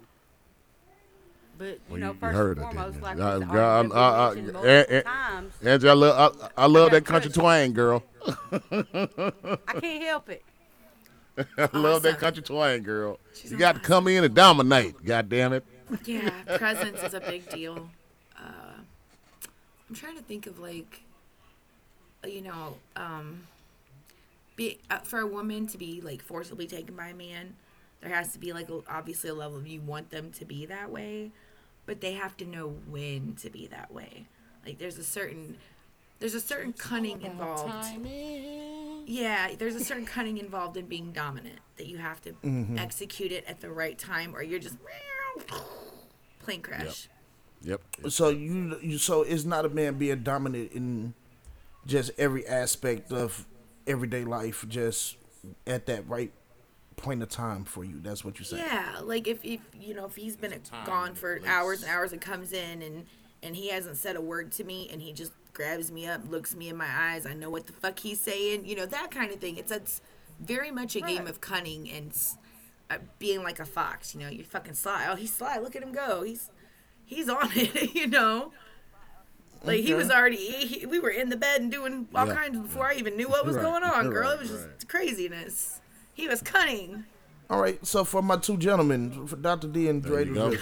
[1.56, 3.22] But you Well, know, you- you first heard and foremost, didn't like you?
[3.22, 4.66] I- said, I- I- I- mentioned I- multiple
[4.96, 8.02] eh, times, Angie, I love I, I love that country twang, girl.
[8.26, 10.42] I can't help it.
[11.58, 13.18] I love that country twang, girl.
[13.34, 15.02] She's you on got to come in and dominate.
[15.04, 15.64] God damn it.
[16.04, 17.88] Yeah, presence is a big deal.
[18.36, 18.74] Uh,
[19.88, 21.02] I'm trying to think of like,
[22.26, 23.46] you know, um,
[24.56, 27.54] be uh, for a woman to be like forcibly taken by a man,
[28.00, 30.90] there has to be like obviously a level of you want them to be that
[30.90, 31.32] way,
[31.86, 34.26] but they have to know when to be that way.
[34.64, 35.56] Like there's a certain
[36.18, 37.98] there's a certain cunning involved.
[39.06, 42.34] Yeah, there's a certain cunning involved in being dominant that you have to
[42.78, 44.76] execute it at the right time, or you're just
[46.40, 47.08] plane crash.
[47.62, 47.80] Yep.
[48.08, 51.14] So you, you, so it's not a man being dominant in
[51.86, 53.46] just every aspect of
[53.86, 55.16] everyday life, just
[55.66, 56.32] at that right
[56.96, 58.00] point of time for you.
[58.00, 58.58] That's what you say.
[58.58, 61.50] Yeah, like if, if you know if he's been time gone for place.
[61.50, 63.06] hours and hours and comes in and
[63.42, 66.54] and he hasn't said a word to me and he just grabs me up, looks
[66.54, 69.30] me in my eyes, I know what the fuck he's saying, you know that kind
[69.32, 69.56] of thing.
[69.56, 70.00] It's it's
[70.40, 72.12] very much a game of cunning and
[72.90, 74.14] uh, being like a fox.
[74.14, 75.06] You know, you're fucking sly.
[75.08, 75.58] Oh, he's sly.
[75.58, 76.22] Look at him go.
[76.22, 76.50] He's
[77.04, 77.94] he's on it.
[77.94, 78.52] You know.
[79.64, 82.34] Like he was already, he, we were in the bed and doing all Yeah.
[82.34, 83.62] kinds before I even knew what was Right.
[83.62, 84.28] going on, girl.
[84.28, 84.88] Right, it was just right.
[84.88, 85.80] craziness.
[86.12, 87.04] He was cunning.
[87.50, 87.84] All right.
[87.86, 89.68] So for my two gentlemen, for Dr.
[89.68, 90.58] D and There Dre, you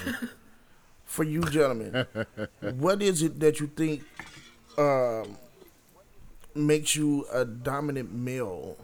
[1.04, 2.06] for you gentlemen,
[2.60, 4.02] what is it that you think
[4.78, 5.36] um,
[6.54, 8.76] makes you a dominant male,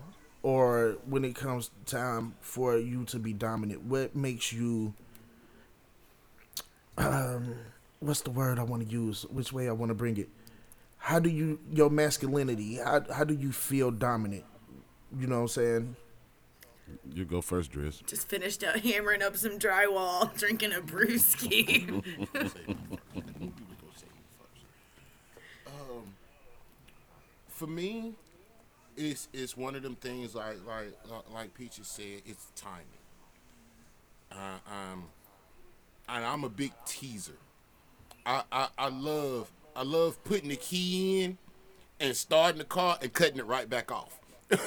[0.43, 4.95] or when it comes time for you to be dominant, what makes you?
[6.97, 7.55] Um,
[8.01, 9.25] what's the word I want to use?
[9.31, 10.29] Which way I want to bring it?
[10.99, 12.77] How do you your masculinity?
[12.77, 14.45] How how do you feel dominant?
[15.19, 15.97] You know what I'm saying?
[17.15, 18.05] You go first, Driz.
[18.07, 22.03] Just finished up hammering up some drywall, drinking a brewski.
[27.49, 28.15] for me,
[28.97, 30.95] it's it's one of them things like like
[31.33, 32.23] like Peaches said.
[32.25, 32.85] It's timing.
[34.31, 35.05] Uh, um,
[36.09, 37.39] and I'm a big teaser.
[38.29, 41.39] I, I I love I love putting the key in
[41.99, 44.21] and starting the car and cutting it right back off.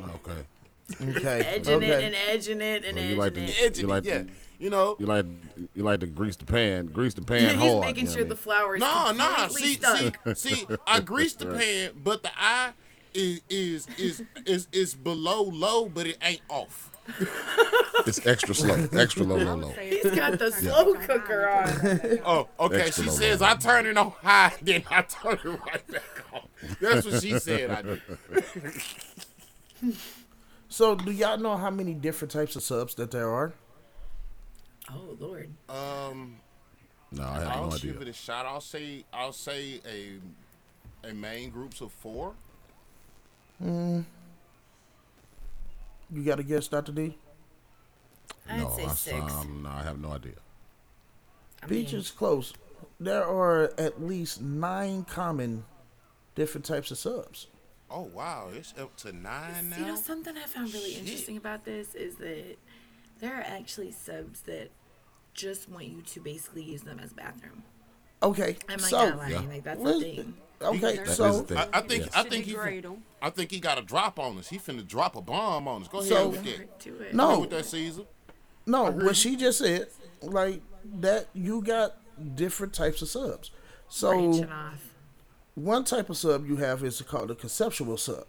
[0.00, 1.10] Okay.
[1.18, 1.40] Okay.
[1.44, 1.88] edging okay.
[1.90, 3.56] it and edging it and Well, you edging like to- it.
[3.62, 4.18] Edging You like it, yeah.
[4.22, 4.28] to-
[4.60, 4.96] You know.
[4.98, 5.26] You like
[5.74, 7.80] you like to grease the pan, grease the pan He's hard.
[7.84, 9.48] making you know sure the flour is No, no.
[9.48, 10.16] See, stuck.
[10.36, 10.66] see, see.
[10.86, 12.72] I grease the pan, but the eye
[13.12, 16.90] is is is is is below low, but it ain't off.
[17.08, 17.28] I mean?
[18.06, 19.68] It's extra slow, extra low, low, low.
[19.70, 22.18] He's got the slow cooker on.
[22.24, 22.82] Oh, okay.
[22.82, 23.48] Extra she low says low.
[23.48, 26.48] I turn it on high, then I turn it right back off.
[26.80, 28.02] That's what she said I did.
[30.70, 33.54] So, do y'all know how many different types of subs that there are?
[34.90, 35.48] Oh Lord.
[35.68, 36.36] Um,
[37.10, 37.92] No, I have I'll no idea.
[37.92, 38.44] give it a shot.
[38.44, 42.34] I'll say I'll say a a main groups of four.
[46.10, 46.92] You got a guess, Dr.
[46.92, 47.16] D?
[48.48, 49.32] I'd no, say I, six.
[49.32, 50.32] um, no, I have no idea.
[51.62, 52.52] I mean, is close.
[53.00, 55.64] There are at least nine common
[56.34, 57.48] different types of subs.
[57.90, 59.78] Oh wow, it's up to nine now.
[59.78, 61.00] You know, something I found really Shit.
[61.00, 62.56] interesting about this is that
[63.20, 64.70] there are actually subs that
[65.34, 67.62] just want you to basically use them as bathroom.
[68.22, 69.48] Okay, I'm like so not lying, yeah.
[69.48, 70.34] like that's Let's- the thing.
[70.62, 71.56] Okay, That is so the thing.
[71.58, 72.10] I, I think Yes.
[72.14, 73.02] I think he degrade 'em.
[73.22, 74.48] I think he got a drop on us.
[74.48, 75.88] He finna drop a bomb on us.
[75.88, 76.58] Go ahead So- with that.
[76.58, 77.16] Right it.
[77.16, 77.40] Go No.
[77.40, 78.02] with that Caesar.
[78.66, 79.88] no, what she just said,
[80.22, 80.60] like
[81.00, 81.96] that, you got
[82.36, 83.50] different types of subs.
[83.88, 84.80] So branching off.
[85.54, 88.26] one type of sub you have is called a conceptual sub,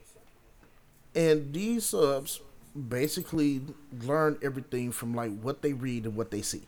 [1.15, 2.41] and these subs
[2.87, 3.61] basically
[4.03, 6.67] learn everything from like what they read and what they see.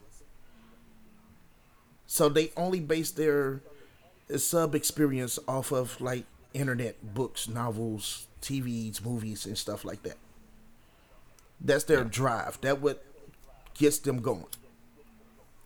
[2.07, 3.61] So they only base their
[4.37, 10.17] sub experience off of like internet books, novels, TVs, movies, and stuff like that.
[11.59, 12.59] That's their drive.
[12.61, 13.03] That what
[13.75, 14.45] gets them going.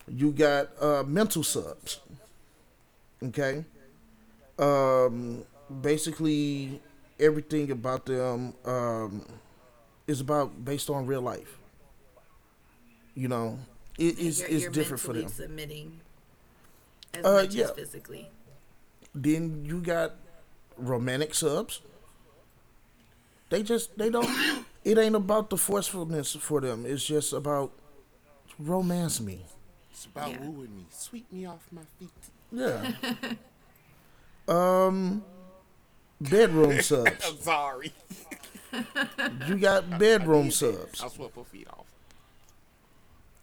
[0.08, 2.00] You got uh, mental subs.
[3.24, 3.66] Okay.
[4.58, 5.44] Um,
[5.82, 6.82] basically,
[7.20, 9.26] everything about them um,
[10.08, 11.58] is about based on real life.
[13.16, 13.60] You know,
[13.98, 15.28] it is it's different for them.
[15.28, 16.02] submitting
[17.14, 17.66] as Uh, much yeah.
[17.66, 18.30] as physically.
[19.16, 20.14] Then you got
[20.78, 21.82] romantic subs.
[23.50, 24.30] They just they don't.
[24.84, 26.86] it ain't about the forcefulness for them.
[26.86, 27.72] It's just about
[28.60, 29.46] romance me.
[29.92, 30.42] It's about Yeah.
[30.42, 32.10] wooing me, sweep me off my feet.
[32.52, 32.92] Yeah.
[34.48, 35.24] um,
[36.20, 37.26] bedroom subs.
[37.26, 37.94] I'm sorry.
[39.48, 41.02] You got bedroom subs.
[41.02, 41.86] I swept her feet off.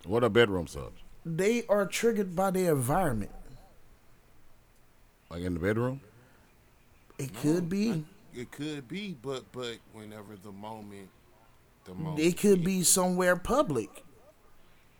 [0.04, 1.00] What are bedroom subs?
[1.24, 3.30] They are triggered by their environment.
[5.32, 6.00] Like in the bedroom?
[7.18, 8.04] It could be.
[8.34, 11.08] It could be, but but whenever the moment,
[11.84, 12.20] the moment.
[12.20, 14.04] It could be somewhere public.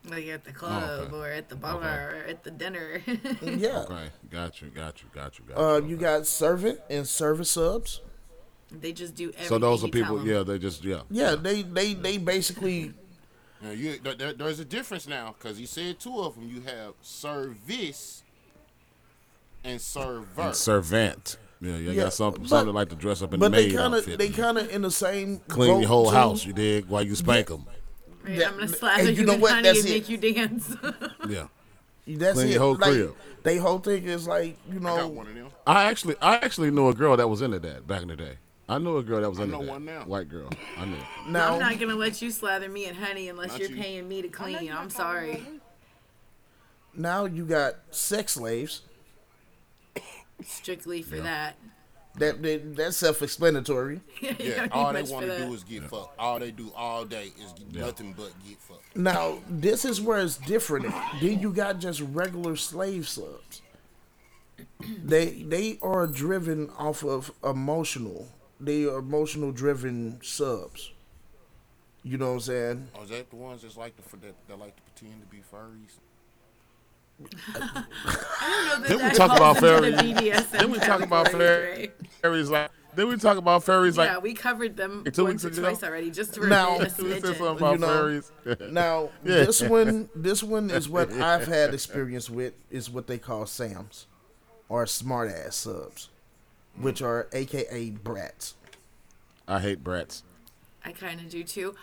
[0.08, 1.14] Like at the club okay.
[1.16, 3.02] or at the bar or at the dinner.
[3.42, 3.84] Yeah.
[3.88, 5.90] Okay, got you, got you, got you, got Uh, you.
[5.90, 8.00] you got servant and service subs.
[8.70, 9.48] they just do everything.
[9.48, 10.20] so those are you tell people.
[10.20, 10.26] 'em.
[10.26, 11.02] Yeah, they just yeah.
[11.10, 12.94] Yeah, they they they basically
[13.60, 16.48] Now, you, there- there, there's a difference now because you said two of them.
[16.48, 18.21] You have service
[19.64, 20.26] and server.
[20.40, 21.36] And servant.
[21.60, 23.68] Yeah, you Yeah, got some but- some that like to dress up in but they
[23.68, 24.18] maid kind of outfit.
[24.18, 26.16] they kind of in the same clean boat, your whole too.
[26.16, 26.44] house.
[26.44, 26.86] You dig?
[26.86, 27.64] While you spank them.
[28.24, 29.50] Right, That- I'm gonna and slather you you, know in what?
[29.52, 29.92] honey That's and it.
[29.92, 30.74] make you dance.
[31.28, 31.46] Yeah.
[32.04, 32.52] That's Clean it.
[32.54, 33.14] your whole like, crib.
[33.44, 35.46] They whole thing is like you I got know one of them.
[35.66, 38.38] I actually I actually knew a girl that was into that back in the day.
[38.68, 39.70] I knew a girl that was I into know that.
[39.70, 40.02] one now.
[40.02, 40.50] White girl.
[40.78, 40.96] I knew.
[41.28, 43.76] now I'm not gonna let you slather me in honey unless Not you're you.
[43.76, 44.72] paying me to clean.
[44.72, 45.44] I'm sorry.
[46.94, 48.82] now you got sex slaves.
[50.46, 51.56] Strictly for that.
[52.18, 54.00] That, that that's self-explanatory.
[54.20, 56.18] You Yeah, all they want to do is get fucked.
[56.18, 57.86] All they do all day is get Yeah.
[57.86, 58.96] nothing but get fucked.
[58.96, 60.86] Now this is where it's different.
[61.22, 63.62] then you got just regular slave subs.
[65.04, 68.28] They they are driven off of emotional.
[68.60, 70.92] They are emotional driven subs.
[72.04, 72.88] You know what I'm saying?
[72.96, 75.26] Oh, is that the ones that's like to, for that, that like to pretend to
[75.28, 75.98] be furries?
[77.54, 77.84] I
[78.40, 80.46] don't know that Didn't we that talk about falls into the fairies?
[80.48, 81.90] Then we talk about fairies.
[82.20, 82.70] Fairies like.
[82.94, 84.10] Then we talk about fairies like.
[84.10, 85.68] yeah, we covered them Two once or weeks ago?
[85.70, 88.32] twice already, just to Now- remain a we said something about You know, fairies.
[88.70, 89.44] Now Yeah.
[89.44, 94.06] this one this one is what I've had experience with is what they call SAMs
[94.68, 96.10] or smart ass subs.
[96.78, 98.54] Which are AKA brats.
[99.48, 100.22] I hate brats.
[100.84, 101.74] I kind of do too,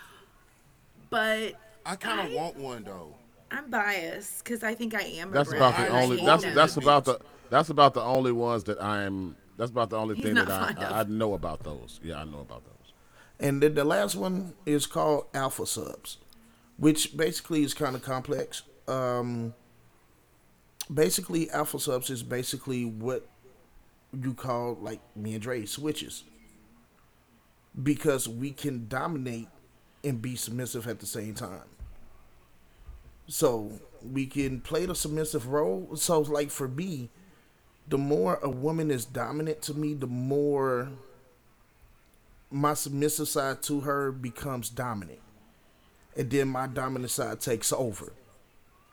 [1.10, 1.54] but
[1.86, 3.14] I kind of want one though.
[3.50, 5.30] I'm biased because I think I am.
[5.30, 6.24] That's a about the I only.
[6.24, 6.54] That's them.
[6.54, 7.20] that's about the.
[7.50, 9.36] That's about the only ones that I'm.
[9.56, 10.74] That's about the only He's thing that I.
[10.78, 12.00] I I know about those.
[12.02, 12.92] Yeah, I know about those.
[13.40, 16.18] And then the last one is called alpha subs,
[16.76, 18.62] which basically is kind of complex.
[18.86, 19.54] Um,
[20.92, 23.26] basically, alpha subs is basically what
[24.12, 26.24] you call, like me and Dre, switches.
[27.80, 29.48] Because we can dominate
[30.02, 31.62] and be submissive at the same time.
[33.30, 35.96] So we can play the submissive role.
[35.96, 37.10] So, like for me,
[37.88, 40.90] the more a woman is dominant to me, the more
[42.50, 45.20] my submissive side to her becomes dominant.
[46.16, 48.12] And then my dominant side takes over.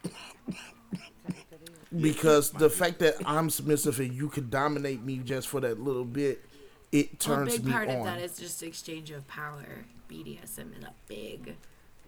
[1.99, 6.05] because the fact that I'm submissive and you can dominate me just for that little
[6.05, 6.43] bit,
[6.91, 7.95] it Well, a turns big me part on.
[7.97, 9.85] of that is just exchange of power.
[10.09, 11.55] BDSM is a big,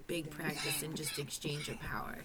[0.09, 2.17] big practice and just exchange of power,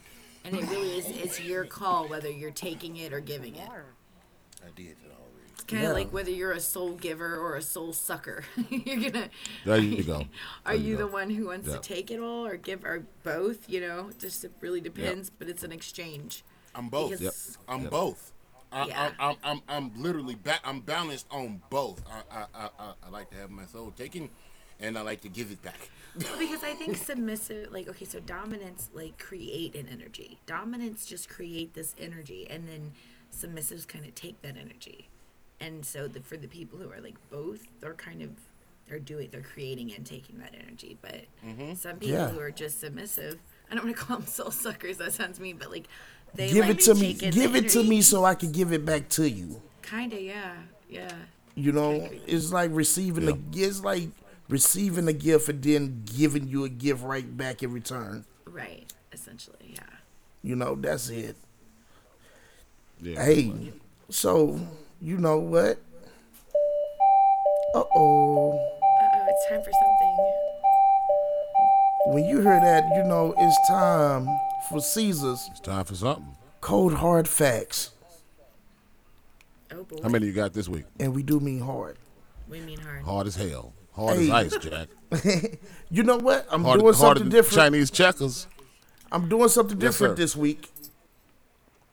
[0.44, 1.06] and it really is.
[1.10, 3.68] It's your call whether you're taking it or giving it.
[3.68, 5.50] I did it already.
[5.52, 5.92] It's kind of Yeah.
[5.92, 8.42] like whether you're a soul giver or a soul sucker.
[8.70, 9.28] you're gonna.
[9.66, 10.24] There you go.
[10.66, 11.06] Are There you you go.
[11.06, 11.74] the one who wants Yeah.
[11.76, 13.68] to take it all or give or both?
[13.68, 15.28] You know, just it really depends.
[15.28, 16.42] But it's an exchange.
[16.74, 17.10] I'm both.
[17.10, 17.66] Because- Yep.
[17.76, 17.90] I'm Yep.
[17.90, 18.32] both.
[18.72, 19.10] I, Yeah.
[19.20, 22.02] I, I'm, I'm, I'm literally ba- I'm balanced on both.
[22.10, 24.30] I, I, I, I, I like to have my soul taken,
[24.80, 25.90] and I like to give it back.
[26.22, 30.38] Well, because I think submissive, like, okay, so dominance, like, create an energy.
[30.46, 32.92] Dominance just create this energy, and then
[33.32, 35.08] submissives kind of take that energy.
[35.60, 38.30] And so, the, for the people who are like both, they're kind of
[38.88, 40.98] they're doing, they're creating and taking that energy.
[41.00, 41.74] But mm-hmm.
[41.74, 42.28] some people Yeah.
[42.28, 43.38] who are just submissive,
[43.70, 44.98] I don't want to call them soul suckers.
[44.98, 45.88] That sounds mean, but like,
[46.34, 47.14] they give like it to me.
[47.14, 49.62] Give the it to me so I can give it back to you.
[49.82, 50.54] Kinda, yeah,
[50.88, 51.12] yeah.
[51.54, 53.38] You know, it's like receiving a.
[53.52, 54.08] It's like
[54.48, 58.24] receiving a gift and then giving you a gift right back in return.
[58.44, 59.80] Right, essentially, yeah.
[60.42, 61.36] You know, that's it.
[63.00, 63.24] Yeah.
[63.24, 63.72] Hey,
[64.08, 64.60] so
[65.00, 65.78] you know what?
[67.74, 68.52] Uh oh.
[68.52, 70.16] Uh oh, it's time for something.
[72.06, 74.28] When you hear that, you know it's time
[74.68, 75.48] for Caesars.
[75.50, 76.36] It's time for something.
[76.60, 77.90] Cold hard facts.
[79.72, 79.96] Oh boy.
[80.02, 80.84] How many you got this week?
[81.00, 81.96] And we do mean hard.
[82.48, 83.02] We mean hard.
[83.02, 83.72] Hard as hell.
[83.94, 84.30] Hard Hey.
[84.30, 84.88] as ice, Jack.
[85.90, 86.46] You know what?
[86.50, 87.54] I'm Hard, doing something different.
[87.56, 88.48] Chinese checkers.
[89.12, 90.70] I'm doing something different this week.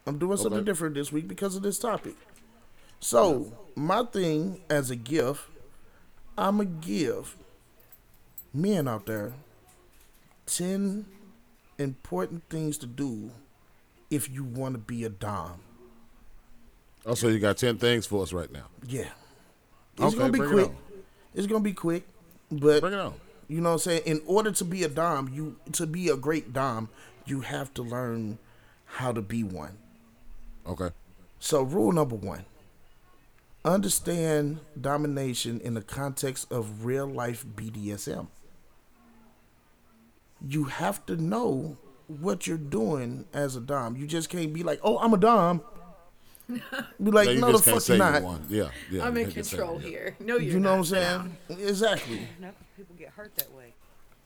[0.08, 2.16] I'm doing something different this week because of this topic.
[3.00, 5.42] So, my thing as a gift,
[6.38, 7.36] I'm going to give
[8.54, 9.34] men out there
[10.48, 11.06] 10
[11.78, 13.30] important things to do
[14.10, 15.60] if you want to be a Dom.
[17.06, 18.66] Oh, so you got 10 things for us right now.
[18.88, 19.10] Yeah.
[19.98, 20.72] It's Okay, going to be quick.
[21.34, 22.08] It's going to be quick.
[22.52, 23.14] But Bring it on.
[23.48, 24.02] You know what I'm saying?
[24.06, 26.90] In order to be a dom, you to be a great dom,
[27.26, 28.40] you have to learn
[28.86, 29.78] how to be one.
[30.68, 30.90] Okay.
[31.40, 32.46] So rule number 1.
[33.64, 38.28] Understand domination in the context of real life BDSM.
[40.48, 41.78] You have to know
[42.08, 43.96] what you're doing as a dom.
[43.96, 45.62] You just can't be like, "Oh, I'm a dom."
[47.04, 48.46] Be like, No, you "No, the just can't fuck say you're you're not." one.
[48.50, 49.06] Yeah, yeah.
[49.06, 49.88] I'm in can't say control yeah.
[49.90, 50.16] here.
[50.20, 50.90] No, you're You know not.
[50.90, 51.60] what I'm saying?
[51.68, 52.28] Exactly.
[52.40, 53.74] No, 'cause people get hurt that way.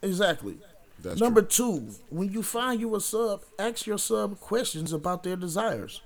[0.02, 0.58] Exactly.
[1.00, 1.80] That's Number true.
[1.90, 6.02] two, when you find you a sub, ask your sub questions about their desires.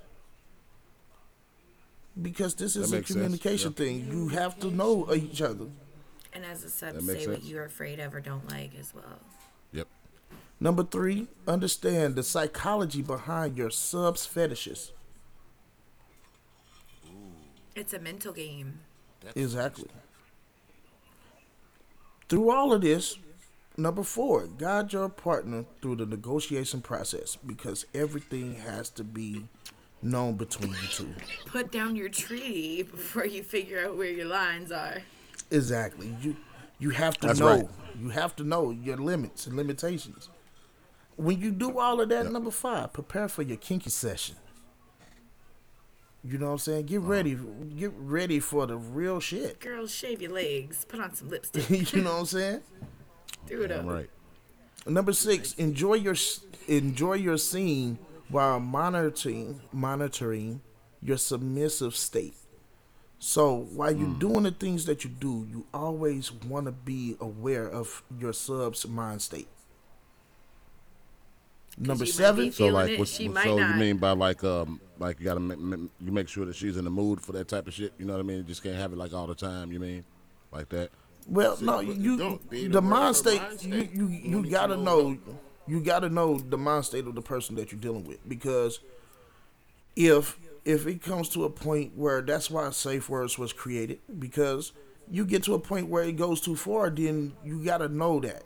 [2.20, 3.84] Because this is a communication yeah.
[3.84, 4.08] thing.
[4.10, 5.66] You have to know each other.
[6.32, 9.18] And as a sub, say makes what you're afraid of or don't like as well.
[9.72, 9.86] Yep.
[10.58, 14.92] Number three, understand the psychology behind your subs fetishes.
[17.74, 18.80] It's a mental game.
[19.34, 19.88] Exactly.
[22.28, 23.18] Through all of this,
[23.76, 29.46] number four, guide your partner through the negotiation process because everything has to be
[30.02, 31.14] known between you two.
[31.46, 34.98] Put down your treaty before you figure out where your lines are.
[35.50, 36.14] Exactly.
[36.22, 36.36] You
[36.78, 37.46] you have to That's know.
[37.46, 37.68] right.
[38.00, 40.30] You have to know your limits and limitations.
[41.16, 42.32] When you do all of that, Yep.
[42.32, 44.36] number five, prepare for your kinky session.
[46.22, 46.78] You know what I'm saying?
[46.80, 46.88] Uh-huh.
[46.88, 47.38] Get ready.
[47.78, 49.58] Get ready for the real shit.
[49.60, 50.84] Girls, shave your legs.
[50.84, 51.68] Put on some lipstick.
[51.92, 52.60] you know what I'm saying?
[53.46, 53.86] Do it up.
[53.86, 54.10] right.
[54.86, 56.14] Number six, enjoy your
[56.68, 57.98] enjoy your scene
[58.28, 60.60] while monitoring monitoring
[61.02, 62.34] your submissive state.
[63.18, 64.18] So while you're Hmm.
[64.18, 68.86] doing the things that you do, you always want to be aware of your sub's
[68.86, 69.48] mind state.
[71.78, 73.74] Number seven, So like, it, what, she what- might so not.
[73.74, 76.84] you mean by like, um, like you gotta make, you make sure that she's in
[76.84, 77.92] the mood for that type of shit.
[77.98, 78.38] You know what I mean?
[78.38, 79.72] You just can't have it like all the time.
[79.72, 80.04] You mean,
[80.52, 80.90] like that?
[81.26, 83.40] Well, no, but you don't the mind state.
[83.40, 83.92] mind You state.
[83.92, 85.18] you, You you need gotta know know.
[85.66, 88.80] You gotta know the mind state of the person that you're dealing with because
[89.96, 94.72] if if it comes to a point where that's why safe words was created because
[95.10, 98.42] you get to a point where it goes too far, then you gotta know that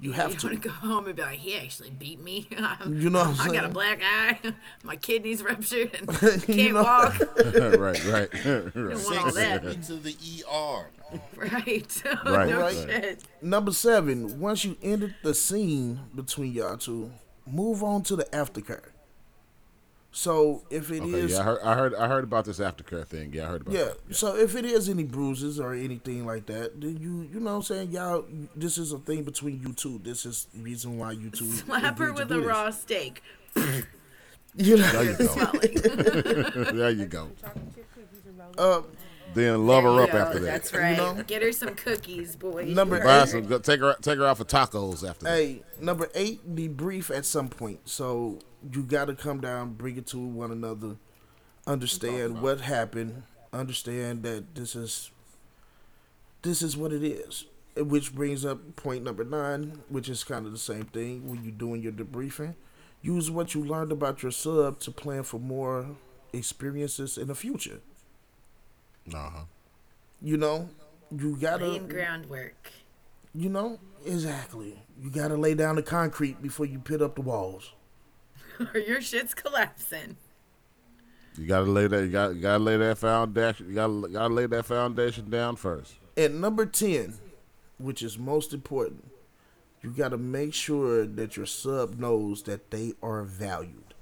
[0.00, 0.56] you have You to.
[0.56, 2.48] go home and be like, he actually beat me.
[2.86, 3.50] You know what I'm saying?
[3.50, 4.38] I got a black eye.
[4.82, 7.18] My kidneys ruptured and You can't know- walk.
[7.20, 8.74] right, right, right.
[8.74, 8.74] Don't
[9.04, 9.82] want all that.
[9.84, 10.16] To the
[10.50, 10.90] ER.
[11.36, 12.02] Right.
[12.24, 12.74] Right, no right.
[12.74, 13.24] shit.
[13.42, 17.10] Number seven, once you ended the scene between y'all two,
[17.46, 18.90] move on to the aftercare.
[20.12, 23.06] So if it is, Okay, yeah, I heard, I heard, I heard about this aftercare
[23.06, 23.32] thing.
[23.32, 23.74] Yeah, I heard about.
[23.74, 23.78] It.
[23.78, 23.84] Yeah.
[24.08, 24.14] that.
[24.16, 27.56] So if it is any bruises or anything like that, then you you know what
[27.58, 28.24] I'm saying, y'all
[28.56, 30.00] this is a thing between you two.
[30.02, 32.44] This is the reason why you two Slap her with a this.
[32.44, 33.22] raw steak.
[34.56, 36.72] You There know, you go.
[36.72, 37.28] There you go.
[37.40, 38.82] Chocolate chip cookies and roll uh,
[39.32, 40.46] Then love her up go, after that.
[40.50, 40.96] That's right.
[40.96, 41.22] know?
[41.24, 42.64] Get her some cookies, boy.
[42.64, 45.36] Number You Buy heard some, go, take her, take her out for tacos after that.
[45.36, 47.88] hey, number eight, debrief at some point.
[47.88, 48.40] So
[48.72, 50.96] you gotta come down, bring it to one another,
[51.66, 55.10] understand what happened, understand that this is
[56.42, 57.46] this is what it is.
[57.76, 61.52] Which brings up point number nine, which is kind of the same thing when you're
[61.52, 62.54] doing your debriefing.
[63.00, 65.96] Use what you learned about your sub to plan for more
[66.32, 67.80] experiences in the future.
[69.12, 69.44] Uh-huh.
[70.20, 70.68] You know,
[71.10, 72.70] you gotta, Laying groundwork.
[73.34, 74.82] you know, exactly.
[75.00, 77.72] You gotta lay down the concrete before you put up the walls.
[78.74, 80.16] or your shit's collapsing.
[81.36, 82.02] You gotta lay that.
[82.04, 83.68] You got, you gotta lay that foundation.
[83.68, 85.94] You gotta, gotta lay that foundation down first.
[86.16, 87.14] At number 10,
[87.78, 89.10] which is most important,
[89.82, 93.94] you got to make sure that your sub knows that they are valued.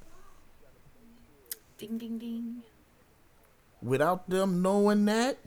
[1.76, 2.62] Ding, ding, ding.
[3.80, 5.38] Without them knowing that,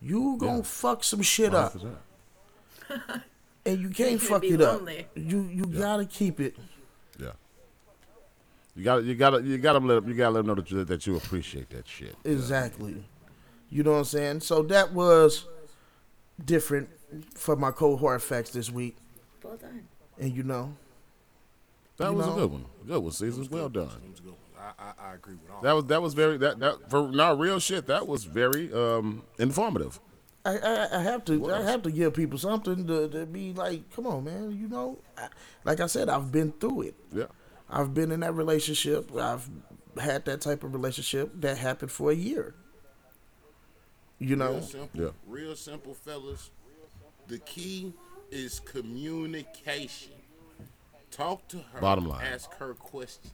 [0.00, 0.62] you going to Yeah.
[0.62, 1.74] fuck some shit Life
[2.90, 3.20] up.
[3.64, 4.78] And you can't fuck be it up.
[4.78, 5.08] lonely.
[5.16, 6.54] You you got to keep it.
[8.76, 8.78] Yeah.
[8.78, 11.06] You gotta, you gotta, you gotta let, you gotta let them know that you, that
[11.06, 12.14] you appreciate that shit.
[12.24, 13.04] Exactly.
[13.70, 14.40] You know what I'm saying?
[14.40, 15.46] So that was
[16.44, 16.88] different
[17.34, 18.96] for my cold hard facts this week.
[19.42, 19.86] Well done.
[20.18, 20.74] And you know,
[21.96, 22.32] That You was know?
[22.32, 22.64] a good one.
[22.86, 23.42] Good one, Caesar.
[23.50, 23.88] Well done.
[23.88, 24.40] That was a good one.
[24.58, 27.38] I, I, I agree with all That was that was very that that for not
[27.38, 27.86] real shit.
[27.86, 30.00] That was very um informative.
[30.44, 33.90] I, I, I have to I have to give people something to, to be like,
[33.94, 34.56] come on, man.
[34.56, 35.28] You know, I,
[35.64, 36.94] like I said, I've been through it.
[37.12, 37.24] Yeah.
[37.68, 39.14] I've been in that relationship.
[39.16, 39.48] I've
[40.00, 42.54] had that type of relationship that happened for a year.
[44.18, 45.00] You know, Real simple.
[45.02, 45.08] Yeah.
[45.26, 46.50] Real simple, fellas.
[47.28, 47.92] The key
[48.30, 50.12] is communication.
[51.10, 51.80] Talk to her.
[51.80, 52.24] Bottom line.
[52.24, 53.32] Ask her questions.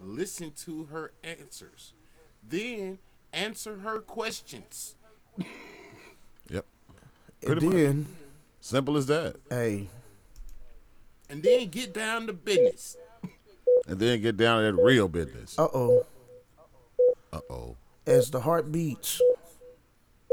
[0.00, 1.92] Listen to her answers.
[2.48, 2.98] Then
[3.32, 4.94] answer her questions.
[6.48, 6.64] Yep.
[7.42, 7.74] and Pretty much.
[7.74, 8.06] then,
[8.60, 9.36] Simple as that.
[9.50, 9.88] hey,
[11.30, 12.96] And then get down to business.
[13.88, 15.58] And then get down to that real business.
[15.58, 16.06] uh oh,
[17.32, 17.76] Uh oh.
[18.06, 19.20] as the heart beats,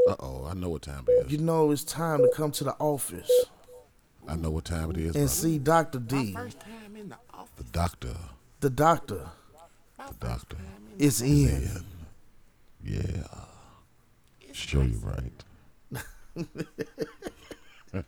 [0.07, 0.47] Uh oh.
[0.49, 1.31] I know what time it is.
[1.31, 3.29] you know it's time to come to the office
[4.27, 5.05] I know what time it is.
[5.07, 5.27] and brother.
[5.27, 7.51] see Doctor D, My First time in the office.
[7.57, 8.15] The doctor.
[8.61, 9.25] the doctor.
[9.97, 10.57] The doctor.
[10.97, 11.69] It's in.
[12.83, 13.01] Yeah.
[14.53, 15.43] Sure you're right.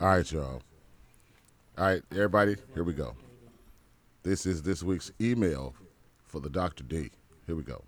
[0.00, 0.62] All right, y'all.
[1.78, 3.14] All right, everybody, here we go.
[4.24, 5.74] This is this week's email
[6.24, 6.84] for the Dr.
[6.84, 7.10] D.
[7.44, 7.82] Here we go.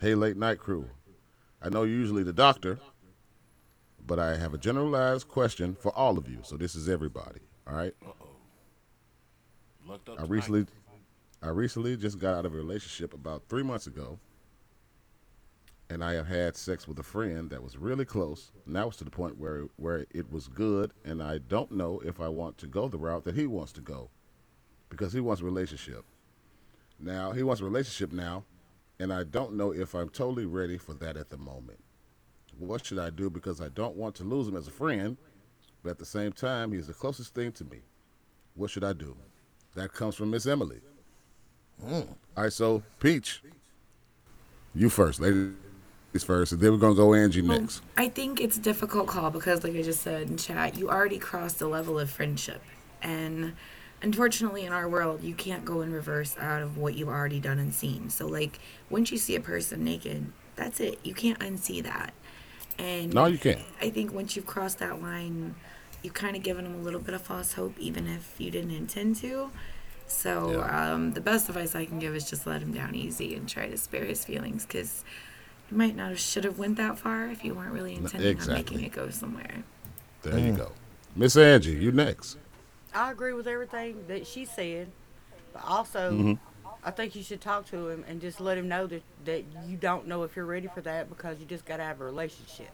[0.00, 0.90] Hey, late night crew.
[1.62, 2.80] I know you're usually the doctor,
[4.04, 6.38] but I have a generalized question for all of you.
[6.42, 7.42] So this is everybody.
[7.68, 7.94] All right.
[9.88, 10.66] Up I recently,
[11.40, 14.18] I recently just got out of a relationship about three months ago,
[15.88, 18.50] and I have had sex with a friend that was really close.
[18.66, 22.20] Now it's to the point where where it was good, and I don't know if
[22.20, 24.10] I want to go the route that he wants to go,
[24.88, 26.04] because he wants a relationship.
[26.98, 28.44] Now he wants a relationship now,
[28.98, 31.78] and I don't know if I'm totally ready for that at the moment.
[32.58, 33.28] What should I do?
[33.28, 35.16] Because I don't want to lose him as a friend,
[35.82, 37.80] but at the same time, he's the closest thing to me.
[38.54, 39.16] What should I do?
[39.74, 40.80] That comes from Miss Emily.
[41.84, 42.08] Mm.
[42.36, 43.42] All right, so Peach,
[44.74, 45.52] you first, ladies
[46.24, 47.82] first, and then we're gonna go Angie Well, next.
[47.98, 51.18] I think it's a difficult call because, like I just said in chat, you already
[51.18, 52.62] crossed the level of friendship.
[53.02, 53.52] And
[54.02, 57.58] unfortunately, in our world, you can't go in reverse out of what you've already done
[57.58, 58.10] and seen.
[58.10, 58.58] So, like,
[58.90, 60.98] once you see a person naked, that's it.
[61.02, 62.12] You can't unsee that.
[62.78, 63.60] And No, you can't.
[63.80, 65.54] I think once you've crossed that line,
[66.02, 68.72] you've kind of given them a little bit of false hope, even if you didn't
[68.72, 69.50] intend to.
[70.06, 70.92] So Yeah.
[70.92, 73.68] um, the best advice I can give is just let him down easy and try
[73.68, 75.04] to spare his feelings because
[75.70, 78.54] you might not have should have went that far if you weren't really intending exactly.
[78.54, 79.64] on making it go somewhere.
[80.22, 80.72] There you go,
[81.16, 82.36] Miss Angie, you next.
[82.96, 84.88] I agree with everything that she said,
[85.52, 86.32] but also Mm-hmm.
[86.84, 89.76] I think you should talk to him and just let him know that, that you
[89.76, 92.68] don't know if you're ready for that because you just got to have a relationship.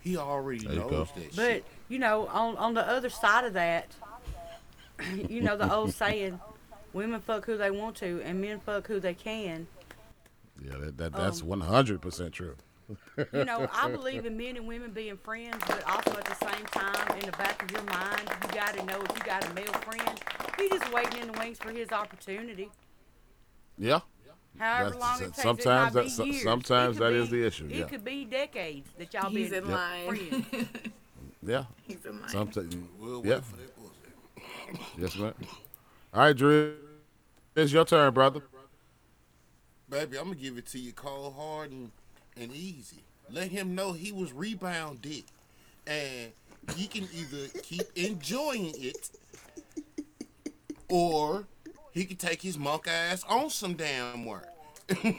[0.00, 1.04] He already There you knows go.
[1.14, 1.64] that But shit.
[1.88, 3.86] you know, on on the other side of that,
[5.28, 6.40] you know the old saying,
[6.92, 9.68] women fuck who they want to and men fuck who they can.
[10.60, 12.56] Yeah, that, that that's Um, one hundred percent true.
[13.32, 16.64] You know, I believe in men and women being friends, but also at the same
[16.66, 19.54] time, in the back of your mind, you got to know if you got a
[19.54, 20.20] male friend,
[20.58, 22.70] he's just waiting in the wings for his opportunity.
[23.78, 24.00] Yeah,
[24.58, 25.68] However That's- long it takes, sometimes it
[25.98, 26.42] might that's- be years.
[26.42, 27.84] sometimes It could that is be- the issue, It yeah.
[27.86, 30.06] could be decades that y'all He's in line.
[30.08, 30.46] friends.
[31.42, 31.64] yeah.
[31.84, 32.28] He's in line.
[32.28, 33.34] Sometimes, We'll yeah.
[33.36, 34.86] wait for that bullshit.
[34.98, 35.34] Yes, man.
[36.12, 36.76] All right, Drew,
[37.56, 38.42] it's your turn, brother.
[39.88, 41.90] Baby, I'm gonna give it to you cold hard and,
[42.40, 43.04] and easy.
[43.30, 45.24] Let him know he was rebound dick.
[45.86, 46.32] And
[46.76, 49.10] he can either keep enjoying it
[50.88, 51.44] or
[51.92, 54.48] he can take his monk ass on some damn work.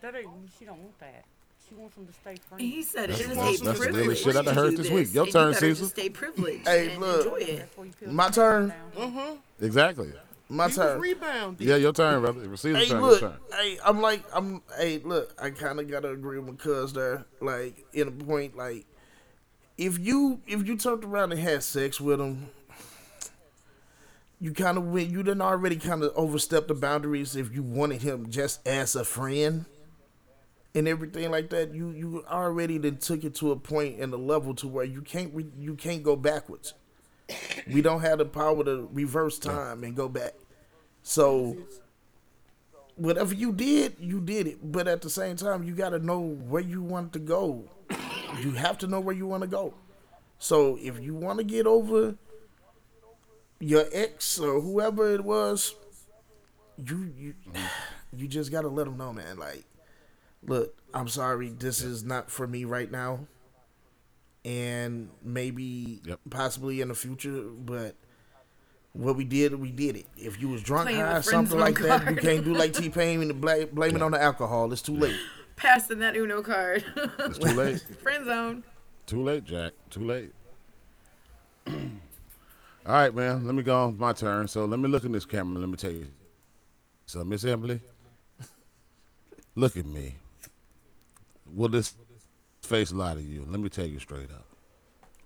[0.00, 0.26] That ain't,
[0.58, 1.24] she don't want that.
[1.68, 2.60] She wants them to stay friends.
[2.60, 4.00] He said it That's- is that's- a that's the privilege.
[4.02, 5.14] realest shit I done to heard this week.
[5.14, 5.84] Your and turn, you Caesar.
[5.86, 7.24] Stay privileged Hey, and look.
[7.24, 7.56] enjoy it.
[7.58, 8.74] That's where you feel My the turn?
[8.98, 9.38] down.
[9.60, 10.12] Exactly.
[10.52, 11.00] My He turn.
[11.00, 11.56] rebound.
[11.60, 12.46] Yeah, your turn, brother.
[12.46, 13.00] Receive the Hey, turn.
[13.00, 13.20] Your look.
[13.20, 13.36] turn.
[13.58, 14.60] Hey, I'm like, I'm.
[14.76, 15.34] Hey, look.
[15.40, 17.24] I kind of gotta agree with my cuz there.
[17.40, 18.84] Like, in a point, like,
[19.78, 22.48] if you if you turned around and had sex with him,
[24.40, 25.08] you kind of went.
[25.08, 27.34] You didn't already kind of overstep the boundaries.
[27.34, 29.64] If you wanted him just as a friend
[30.74, 34.18] and everything like that, you you already then took it to a point and a
[34.18, 36.74] level to where you can't re, you can't go backwards.
[37.72, 40.34] We don't have the power to reverse time and go back.
[41.02, 41.56] So
[42.96, 44.72] whatever you did, you did it.
[44.72, 47.64] But at the same time, you got to know where you want to go.
[48.42, 49.74] You have to know where you want to go.
[50.38, 52.16] So if you want to get over
[53.60, 55.74] your ex or whoever it was,
[56.84, 57.34] you you
[58.16, 59.38] you just got to let them know, man.
[59.38, 59.64] Like,
[60.46, 63.26] look, I'm sorry, this is not for me right now.
[64.44, 66.20] and maybe Yep.
[66.30, 67.42] possibly in the future.
[67.42, 67.94] But
[68.92, 70.06] what we did, we did it.
[70.16, 72.54] If you was drunk, Playing the high, friend something zone like that, you can't do
[72.54, 74.72] like T Pain and blame, blame it on the alcohol.
[74.72, 75.16] It's too late.
[75.56, 76.84] Passing that Uno card.
[77.20, 77.80] It's too late.
[78.02, 78.64] Friend zone.
[79.06, 79.72] Too late, Jack.
[79.90, 80.32] Too late.
[81.66, 81.74] All
[82.86, 83.46] right, man.
[83.46, 84.48] Let me go on my turn.
[84.48, 85.60] So let me look in this camera.
[85.60, 86.08] Let me tell you.
[87.06, 87.80] So, Miss Emily,
[89.54, 90.16] look at me.
[91.54, 91.94] Will this
[92.62, 93.44] face lie to you?
[93.48, 94.46] Let me tell you straight up.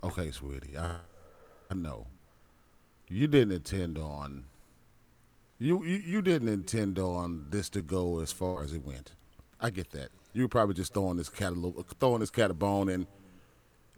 [0.02, 0.76] Okay, sweetie.
[0.76, 0.96] I,
[1.70, 2.06] I know.
[3.08, 4.44] You didn't intend on.
[5.58, 9.12] You, you you didn't intend on this to go as far as it went.
[9.60, 10.08] I get that.
[10.32, 13.06] You were probably just throwing this cat a throwing this cat a bone, and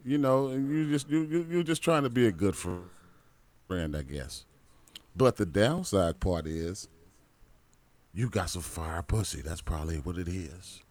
[0.05, 3.95] you know, and you just you you you're just trying to be a good friend,
[3.95, 4.45] I guess.
[5.15, 6.87] But the downside part is,
[8.13, 9.41] you got some fire pussy.
[9.41, 10.81] That's probably what it is.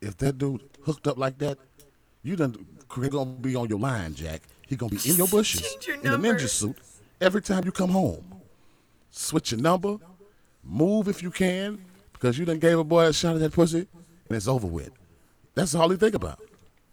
[0.00, 1.58] If that dude hooked up like that,
[2.22, 4.42] you done gonna be on your line, Jack.
[4.70, 6.76] He gonna be in your bushes your in a ninja suit
[7.20, 8.24] every time you come home.
[9.10, 9.96] Switch your number,
[10.62, 13.88] move if you can, because you done gave a boy a shot at that pussy,
[14.28, 14.92] and it's over with.
[15.56, 16.38] That's all he think about.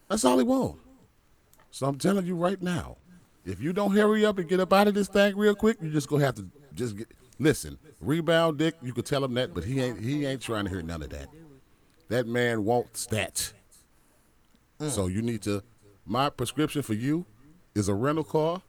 [0.09, 0.79] That's all he want.
[1.69, 2.97] So I'm telling you right now,
[3.45, 5.91] if you don't hurry up and get up out of this thing real quick, you
[5.91, 7.77] just gonna have to just get listen.
[8.01, 10.81] Rebound dick, you could tell him that, but he ain't he ain't trying to hear
[10.81, 11.27] none of that.
[12.09, 13.53] That man wants that.
[14.79, 15.61] So you need to.
[16.07, 17.27] My prescription for you
[17.77, 18.61] is a rental car,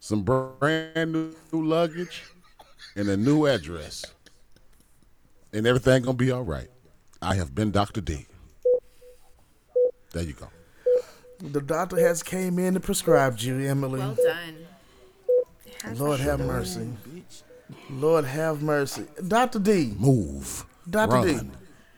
[0.00, 2.24] some brand new luggage,
[2.96, 4.04] and a new address,
[5.52, 6.68] and everything gonna be all right.
[7.20, 8.00] I have been Dr.
[8.00, 8.26] D.
[10.12, 10.48] There you go.
[11.40, 13.98] The doctor has came in and prescribed you, Emily.
[13.98, 14.66] Well done.
[15.82, 16.88] Has Lord have mercy.
[17.90, 19.04] Lord have mercy.
[19.26, 19.58] Dr.
[19.58, 20.64] D, Move.
[20.88, 21.26] Dr.
[21.26, 21.40] D.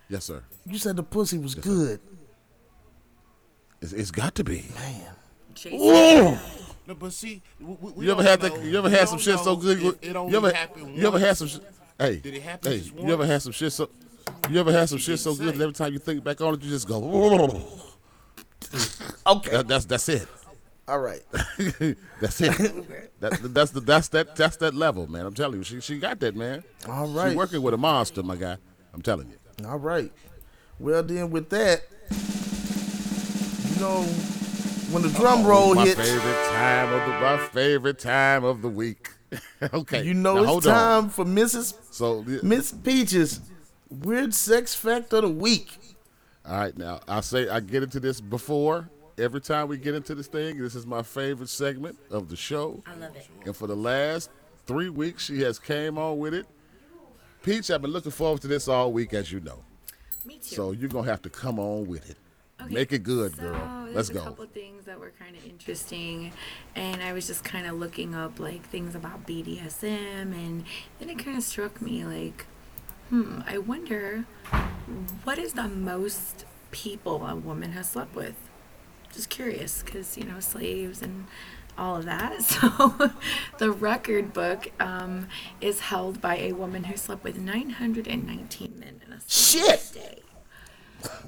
[0.09, 0.42] Yes, sir.
[0.64, 2.00] you said the pussy was good.
[3.82, 4.64] It's, it's got to be.
[5.57, 6.38] Jason.
[6.88, 8.62] No, but see, we, we- we You ever had know- that?
[8.64, 9.78] You ever we had some don't shit so good?
[9.78, 10.52] if with- It only you ever?
[10.52, 11.48] happened You ever had some?
[11.48, 11.59] sh-
[11.98, 13.88] Hey, Did it happen Hey, just you ever had some shit so?
[14.50, 16.62] You ever had some shit so good that every time you think back on it,
[16.62, 17.00] you just go.
[19.26, 19.50] Okay.
[19.50, 20.28] That- that's that's it.
[20.88, 21.20] All right.
[22.20, 22.52] That's it.
[23.20, 25.26] that, that's the that's that that's that level, man.
[25.26, 26.62] I'm telling you, she she got that, man.
[26.88, 27.30] All right.
[27.32, 28.57] She working with a monster, my guy.
[28.94, 29.66] I'm telling you.
[29.68, 30.12] All right.
[30.78, 31.82] Well, then with that,
[33.74, 34.07] you know,
[34.93, 38.62] when the drum roll Oh, my hits, favorite time of the my favorite time of
[38.62, 39.11] the week.
[39.74, 40.72] okay, you know now it's hold on.
[41.03, 41.74] time for Mrs.
[41.91, 43.41] So Miss Peaches
[43.91, 45.78] weird sex fact of the week.
[46.45, 48.89] All right, now I say I get into this before.
[49.18, 52.82] Every time we get into this thing, this is my favorite segment of the show.
[52.87, 53.26] I love it.
[53.47, 54.30] And for the last
[54.66, 56.47] three weeks, she has came on with it.
[57.43, 59.62] Peach, I've been looking forward to this all week, as you know.
[60.26, 60.55] Me too.
[60.55, 62.18] So you're gonna have to come on with it.
[62.67, 63.89] Okay, Make it good, so girl.
[63.93, 64.21] Let's go.
[64.21, 66.33] a couple things that were kind of interesting,
[66.75, 69.83] and I was just kind of looking up like things about BDSM,
[70.35, 70.64] and
[70.99, 72.47] then it kind of struck me like,
[73.09, 74.25] hmm, I wonder
[75.25, 78.35] what is the most people a woman has slept with.
[79.12, 81.27] Just curious, because you know slaves and
[81.79, 82.43] all of that.
[82.43, 83.11] So
[83.59, 85.29] the record book um,
[85.61, 89.91] is held by a woman who slept with 919 men in a single Shit.
[89.95, 90.23] day.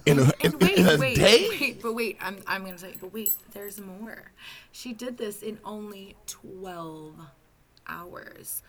[0.06, 1.48] In a, in, wait, in a wait, day?
[1.50, 4.32] wait, but wait, I'm, I'm gonna say, but wait, there's more.
[4.72, 7.14] She did this in only 12
[7.86, 8.62] hours.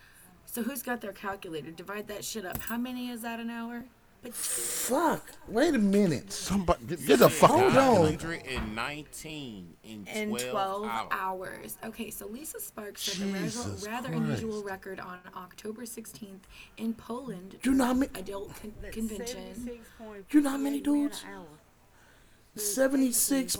[0.44, 1.70] So who's got their calculator?
[1.70, 2.58] Divide that shit up.
[2.58, 3.84] How many is that an hour?
[4.22, 5.30] But Fuck.
[5.48, 6.30] Wait a minute.
[6.32, 7.96] Somebody get, get the fuck Hold out.
[7.96, 8.00] on.
[8.16, 11.08] 119 in 12, in 12 hours.
[11.10, 11.78] hours.
[11.84, 16.40] Okay, so Lisa Sparks set a rather, Jesus rather unusual record on October 16th
[16.76, 17.56] in Poland.
[17.62, 19.80] Do You know how many- Adult con- convention.
[20.30, 21.24] You know how many dudes?
[22.56, 23.56] 76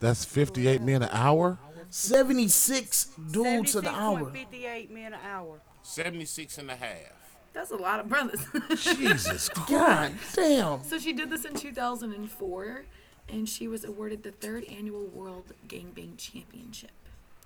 [0.00, 1.58] that's 58 men an hour.
[1.90, 4.30] 76 dudes an hour.
[4.30, 5.60] 58 men an hour.
[5.82, 7.21] 76 and a half.
[7.52, 8.46] That's a lot of brothers.
[8.78, 9.68] Jesus Christ.
[9.68, 10.82] God damn.
[10.84, 12.84] So she did this in 2004,
[13.28, 16.90] and she was awarded the third annual World Gangbang Championship.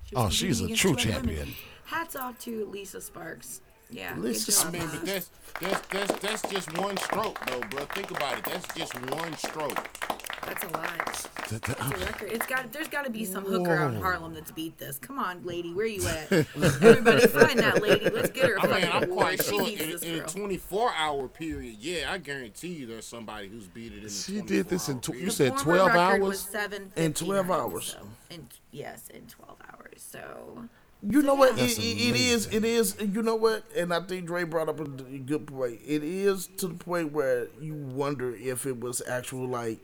[0.04, 1.24] She Oh, she's a true 12 women.
[1.36, 1.54] champion.
[1.86, 3.60] Hats off to Lisa Sparks.
[3.90, 5.30] Yeah, good Lisa job, I mean, that's
[5.60, 7.84] that's that's that's just one stroke, though, bro.
[7.86, 8.44] Think about it.
[8.44, 9.88] That's just one stroke.
[10.44, 10.92] That's a lot.
[11.48, 12.28] Th- th- That's a record.
[12.32, 12.72] It's got.
[12.72, 14.98] There's got to be some hooker out in Harlem that's beat this.
[14.98, 16.30] Come on, lady, where you at?
[16.32, 18.10] Everybody, find that lady.
[18.10, 19.18] Let's get her a I mean, fucking I'm award.
[19.18, 20.28] quite She sure needs in, this in a girl.
[20.28, 24.40] 24 hour period, yeah, I guarantee you there's somebody who's beat it in a She
[24.40, 25.00] did this in.
[25.00, 26.48] 24 Tw- you The said former 12 record Was hours.
[26.52, 27.84] 7 In 12 hours.
[27.98, 30.06] So, in, yes, in 12 hours.
[30.10, 30.64] So
[31.02, 31.50] You know what?
[31.52, 32.46] It, That's it, it is.
[32.52, 32.96] It is.
[33.00, 33.64] You know what?
[33.76, 35.80] And I think Dre brought up a d- good point.
[35.86, 39.78] It is to the point where you wonder if it was actual like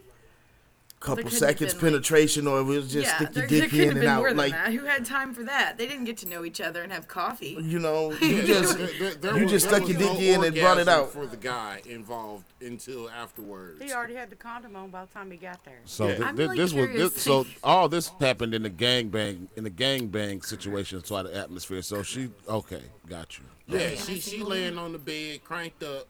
[1.03, 3.71] couple seconds been, like- penetration, or it was just yeah, stick there, your there dick
[3.71, 4.29] could in and been more out.
[4.31, 4.73] than Like that.
[4.73, 5.77] Who had time for that?
[5.79, 7.57] They didn't get to know each other and have coffee.
[7.61, 10.45] you know, you just There- there- there you was- just stuck your dick no in
[10.45, 11.11] and brought it out.
[11.13, 13.83] for the guy involved until afterwards.
[13.83, 15.81] He already had the condom on by the time he got there.
[15.85, 16.15] So Yeah.
[16.17, 19.71] thi- I'm really this was this, so all this happened in the gangbang in the
[19.71, 21.83] gangbang situation, so the atmosphere.
[21.83, 23.45] So she okay, got you.
[23.67, 26.07] Yeah, she she laying on the bed, cranked up,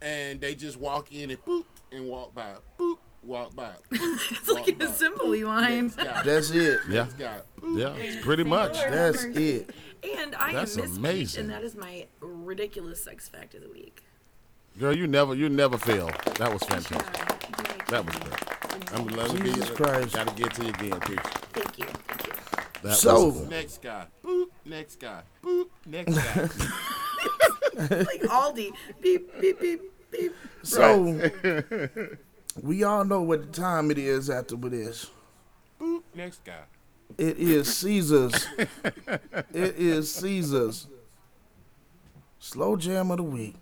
[0.00, 2.98] and they just walk in and boop and walk by, boop,
[3.28, 3.70] walk by.
[3.92, 5.88] Boop, It's like an assembly line.
[6.24, 6.80] That's it.
[6.88, 8.72] Yeah, next yeah, it's pretty much.
[8.74, 9.70] That's it.
[10.02, 11.40] And I That's am Miss Peach, amazing.
[11.44, 14.02] and that is my ridiculous sex fact of the week.
[14.78, 16.06] Girl, you never you never fail.
[16.36, 17.86] That was fantastic.
[17.88, 18.92] That was great.
[18.94, 20.14] I'm gonna let me Jesus Christ.
[20.14, 21.18] Gotta get to you again, Peach.
[21.52, 21.84] Thank you.
[21.86, 22.32] Thank you.
[22.82, 23.50] That So- was good.
[23.50, 26.48] Next guy, boop, next guy, boop, next guy.
[27.78, 28.72] Like Aldi.
[29.00, 30.34] Beep, beep, beep, beep.
[30.64, 31.14] So
[32.62, 35.10] we all know what the time it is after this.
[35.80, 36.62] boop, next guy.
[37.16, 38.46] It is Caesar's.
[38.58, 40.86] it is Caesar's
[42.38, 43.56] slow jam of the week.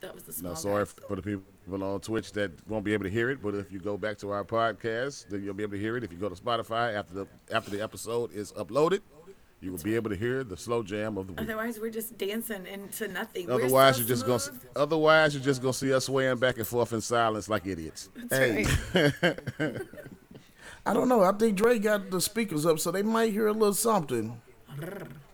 [0.00, 0.90] That was the small No, sorry guy.
[1.08, 1.42] for the people
[1.82, 4.30] on Twitch that won't be able to hear it, but if you go back to
[4.30, 6.04] our podcast, then you'll be able to hear it.
[6.04, 9.00] If you go to Spotify after the after the episode is uploaded,
[9.62, 11.42] you will be able to hear the slow jam of the week.
[11.42, 13.46] Otherwise, we're just dancing into nothing.
[13.46, 14.42] We're Otherwise, so you're just gonna
[14.74, 18.08] otherwise you're just gonna see us swaying back and forth in silence like idiots.
[18.28, 18.66] Hey.
[20.84, 21.22] I don't know.
[21.22, 24.40] I think Dre got the speakers up, so they might hear a little something.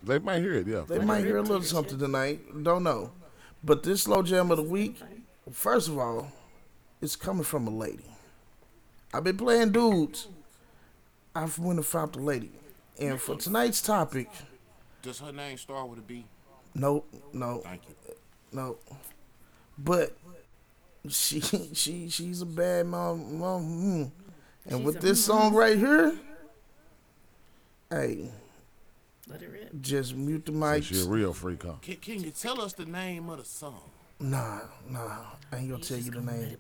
[0.03, 0.83] They might hear it, yeah.
[0.87, 2.41] They might hear a little something tonight.
[2.63, 3.13] Don't know.
[3.65, 5.01] But this slow jam of the week,
[5.51, 6.31] first of all,
[7.01, 8.05] it's coming from a lady.
[9.13, 10.29] I've been playing dudes.
[11.35, 12.51] I've went and found a lady.
[13.01, 14.29] And for tonight's topic,
[15.03, 16.25] Does her name start with a B?
[16.75, 17.95] no, no, Thank you.
[18.53, 18.77] no.
[19.79, 20.17] But
[21.09, 21.41] she
[21.75, 23.39] she she's a bad mom.
[23.39, 24.11] mom mm.
[24.67, 26.19] And She's with this song right here,
[27.91, 28.31] hey,
[29.29, 29.81] Let it rip.
[29.81, 31.75] just mute the She a real freak, huh?
[31.81, 33.81] Can, can you tell us the name of the song?
[34.21, 35.19] Nah, nah,
[35.53, 36.57] I ain't gonna tell you the name.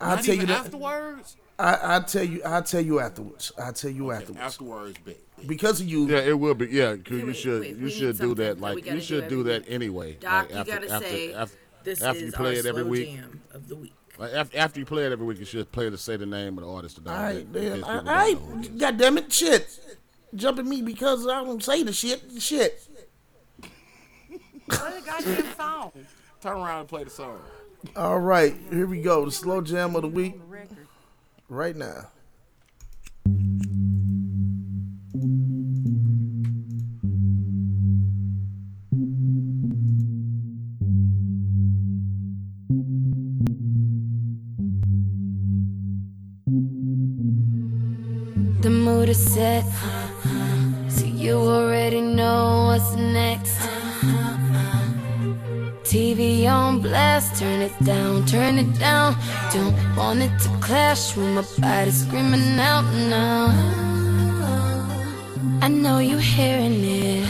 [0.00, 1.36] I'll Not tell you even the, afterwards.
[1.58, 3.52] I I tell you I'll tell you afterwards.
[3.58, 4.40] I'll tell you Okay, afterwards.
[4.42, 5.18] afterwards, bet.
[5.36, 5.46] bet.
[5.46, 6.66] Because of you, Yeah, it will be.
[6.66, 8.56] Yeah, 'cause you wait, should wait, you we should do that.
[8.56, 10.14] something that we Like gotta you do should do every that anyway.
[10.14, 12.82] Doc, like, you gotta after, say after, this after is you play our it every
[12.82, 13.08] slow week.
[13.14, 13.94] jam of the week.
[14.18, 16.56] Like after, after you play it every week, you should play to say the name
[16.58, 16.98] of the artist.
[17.06, 18.80] all right, in then, case all people right, know who it is.
[18.80, 19.80] God damn it, shit,
[20.34, 22.80] jumping me because I don't say the shit, shit.
[24.70, 25.92] Play the goddamn song.
[26.44, 27.40] Turn around and play the song.
[27.96, 29.24] All right, here we go.
[29.24, 30.38] The slow jam of the week
[31.48, 32.08] right now.
[48.60, 49.64] The mood is set.
[50.90, 53.66] So you already know what's next.
[55.84, 59.14] TV on blast, turn it down, turn it down.
[59.52, 63.52] Don't want it to clash with my body screaming out now.
[65.60, 67.28] I know you hearing it.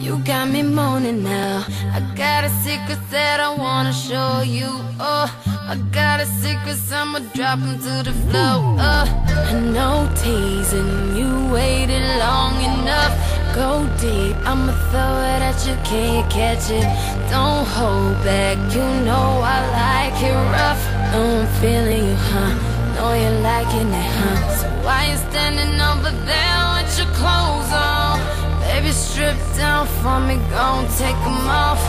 [0.00, 1.64] You got me moaning now.
[1.94, 4.68] I got a secret that I wanna show you.
[4.98, 5.28] Oh,
[5.72, 8.58] I got a secret, I'ma drop 'em to the floor.
[8.90, 9.06] Oh,
[9.50, 13.29] I know teasing you waited long enough.
[13.54, 16.86] Go deep, I'ma throw it at you, can you catch it?
[17.30, 20.82] Don't hold back, you know I like it rough.
[21.12, 22.54] I'm feeling you, huh?
[22.94, 24.38] Know you're liking it, huh?
[24.56, 28.20] So why you standing over there with your clothes on?
[28.60, 31.82] Baby, strip down for me, gon' take 'em off.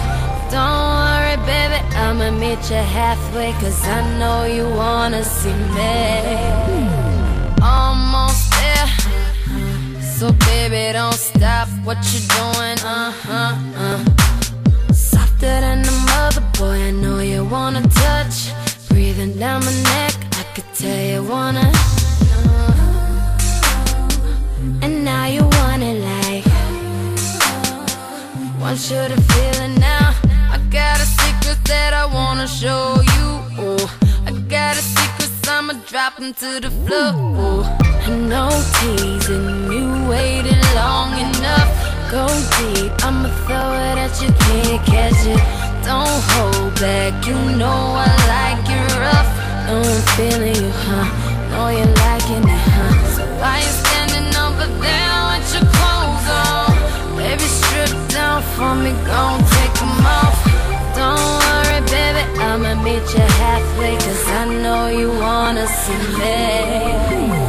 [0.49, 5.75] Don't worry, baby, I'ma meet you halfway, cause I know you wanna see me.
[5.75, 6.91] There.
[10.21, 14.93] So, baby, don't stop what you're doing, uh huh, uh.
[14.93, 18.51] Softer than a mother, boy, I know you wanna touch.
[18.89, 21.71] Breathing down my neck, I could tell you wanna.
[24.83, 26.45] And now you want it like
[28.59, 30.13] Want you to feel it now
[30.51, 35.73] I got a secret that I wanna show you oh, I got a secret, I'ma
[35.89, 41.71] drop 'em to the floor oh, I know teasing you waited long enough
[42.09, 42.25] Go
[42.57, 45.41] deep, I'ma throw it at you, can't catch it
[45.85, 49.31] Don't hold back, you know I like it rough
[49.67, 51.05] Know I'm feeling you, huh?
[51.51, 53.15] Know you're liking it, huh?
[53.15, 57.17] So why you standing over there with your clothes on?
[57.17, 60.37] Baby, strip down for me, gon' take 'em off.
[60.97, 67.40] Don't worry, baby, I'ma meet you halfway, cause I know you wanna see me.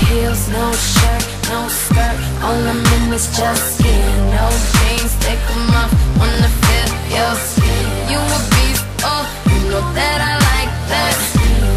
[0.00, 2.18] Heels, no shirt, no skirt.
[2.42, 4.06] All I'm in is just skin.
[4.36, 5.92] No jeans, take 'em off.
[6.18, 7.86] Wanna feel your skin.
[8.10, 11.14] You a beast, oh, you know that I like that.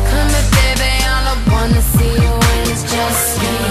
[0.09, 3.64] Come here, baby, all I wanna see you in is just skin.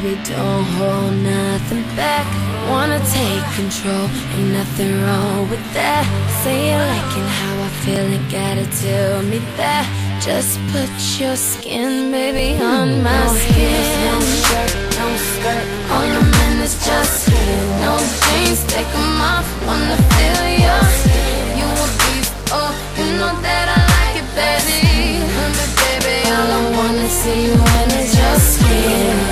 [0.00, 2.26] Baby, don't hold nothing back.
[2.70, 6.04] Wanna take control, ain't nothing wrong with that.
[6.42, 9.86] Say you liking how I feel and gotta tell me that.
[10.20, 13.82] Just put your skin, baby, on hmm, my skin.
[14.06, 17.60] No shirt, no skirt, all I'm in is just skin.
[17.82, 21.42] No jeans, take 'em off, wanna feel your skin.
[21.58, 24.80] You a beast, oh, you know that I like it, baby.
[25.82, 29.27] Baby, all I wanna see you in is your skin.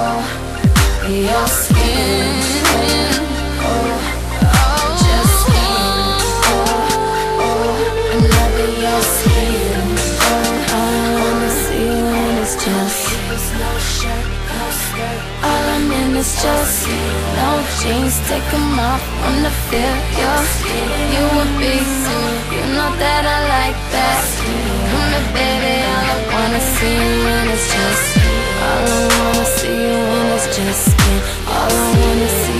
[0.00, 2.32] Your skin.
[3.60, 6.16] Oh, just skin.
[8.12, 9.84] I'm loving your skin.
[10.72, 11.50] All I.
[15.42, 16.86] All I'm in is just.
[17.36, 17.48] No
[17.80, 18.16] jeans,
[18.80, 19.04] off.
[19.20, 20.88] Wanna feel your skin.
[22.54, 24.24] You know that I like that.
[24.90, 26.96] Come here, baby, all I wanna see
[27.26, 28.06] in is just.
[28.64, 29.39] All I wanna
[31.46, 32.59] All I wanna see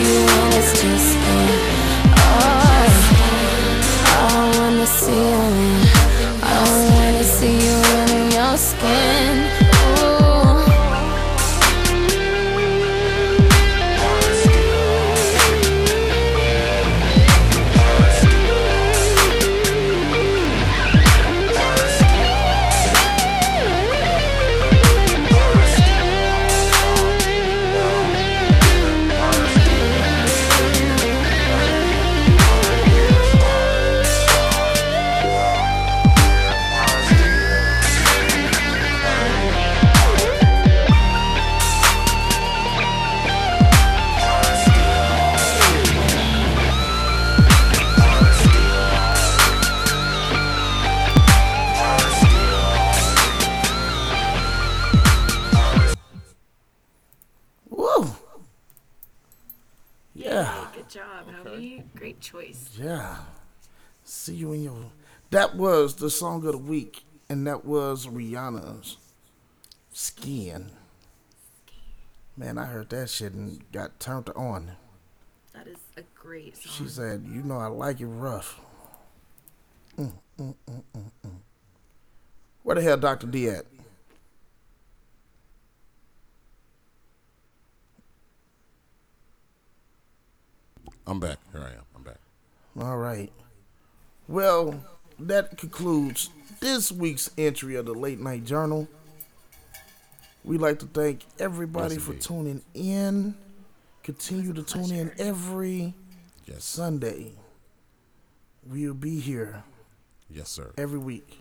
[62.20, 62.30] homie.
[62.32, 62.70] Choice.
[62.78, 63.16] yeah.
[64.04, 64.76] See you in your.
[65.30, 68.96] That was the song of the week, and that was Rihanna's
[69.92, 70.72] "Skin."
[72.36, 74.72] Man, I heard that shit and got turned on.
[75.52, 76.72] That is a great song.
[76.72, 78.60] She said, "You know I like it rough."
[79.98, 81.30] Mm, mm, mm, mm, mm.
[82.62, 83.26] Where the hell Dr.
[83.26, 83.66] D at?
[91.06, 91.38] I'm back.
[91.52, 91.89] Here I am.
[92.78, 93.32] All right.
[94.28, 94.82] Well,
[95.18, 98.88] that concludes this week's entry of the Late Night Journal.
[100.44, 103.34] We'd like to thank everybody Yes, for tuning in.
[104.02, 105.94] Continue to tune in every
[106.46, 106.64] Yes.
[106.64, 107.32] Sunday.
[108.66, 109.62] We'll be here
[110.30, 110.72] Yes, sir.
[110.78, 111.40] every week.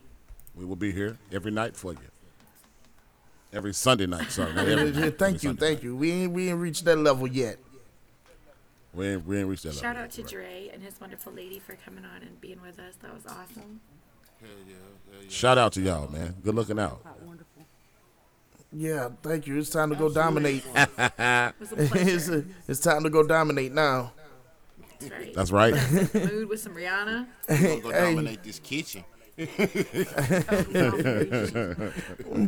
[0.55, 1.99] We will be here every night for you.
[3.53, 4.51] Every Sunday night, sorry.
[4.57, 5.83] every thank every you, Sunday thank night.
[5.83, 5.95] you.
[5.95, 7.57] We ain't we ain't reached that level yet.
[8.99, 10.33] We ain't, we ain't reached that Shout level out to yet, right.
[10.33, 12.95] Dre and his wonderful lady for coming on and being with us.
[13.01, 13.79] That was awesome.
[14.41, 14.73] Hell yeah,
[15.13, 15.29] hell yeah.
[15.29, 16.35] Shout out to y'all, man.
[16.43, 16.99] Good looking out.
[17.25, 17.63] Wonderful.
[18.73, 19.57] Yeah, thank you.
[19.57, 20.65] It's time to go dominate.
[20.75, 22.27] It a it's,
[22.67, 24.11] it's time to go dominate now.
[24.99, 25.33] That's right.
[25.33, 25.73] That's right.
[26.13, 27.25] Mood with some Rihanna.
[27.49, 28.15] We gonna go Hey.
[28.15, 29.05] dominate this kitchen.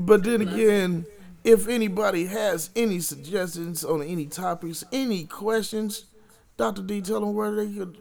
[0.06, 1.06] But then again,
[1.46, 6.08] if anybody has any suggestions on any topics, any questions,
[6.62, 6.84] Dr.
[6.84, 7.98] D, tell them where they could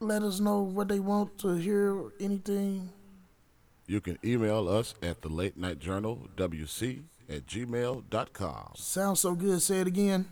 [0.00, 2.90] let us know what they want to hear, or anything.
[3.86, 8.72] You can email us at the late night journal WC at gmail.com.
[8.74, 9.62] Sounds so good.
[9.62, 10.26] Say it again.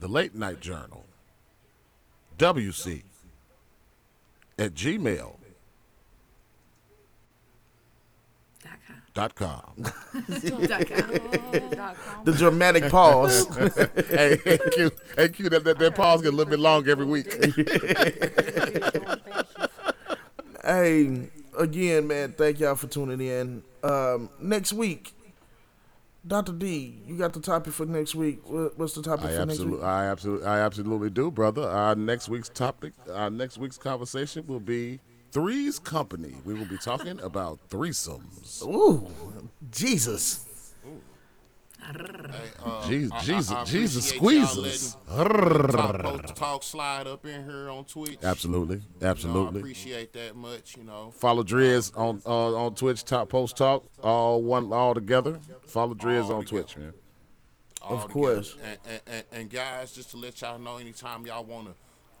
[0.00, 1.06] The late night journal
[2.36, 3.04] WC
[4.58, 5.43] at gmail.com.
[9.14, 9.62] Dot com.
[9.76, 12.24] Dot com.
[12.24, 13.46] The dramatic pause.
[14.08, 17.06] hey, hey, Q, hey, Q, that, that, that pause get a little bit long every
[17.06, 17.32] week.
[20.64, 23.62] hey, again, man, thank y'all for tuning in.
[23.84, 25.12] Um, next week,
[26.26, 26.52] Dr.
[26.52, 28.40] D, you got the topic for next week.
[28.46, 29.80] What's the topic I for next week?
[29.80, 31.62] absolutely, I absolutely, I absolutely do, brother.
[31.62, 34.98] Our next week's topic, our next week's conversation will be
[35.34, 36.36] Three's Company.
[36.44, 38.62] We will be talking about threesomes.
[38.64, 39.08] Ooh,
[39.70, 40.46] Jesus.
[41.86, 44.96] Hey, uh, Jesus, I- I- Jesus, I Jesus squeezes.
[45.06, 48.18] letting Top Post Talk slide up in here on Twitch.
[48.22, 49.60] Absolutely, You know, I absolutely.
[49.60, 50.76] appreciate that much.
[50.78, 55.38] You know, Follow Driz on uh, on Twitch, Top Post Talk, all one all together.
[55.66, 56.62] Follow Driz All on together.
[56.62, 56.94] Twitch, man.
[57.82, 58.12] all Of together.
[58.14, 58.56] course.
[58.64, 61.74] And, and, and, and guys, just to let y'all know, anytime y'all want to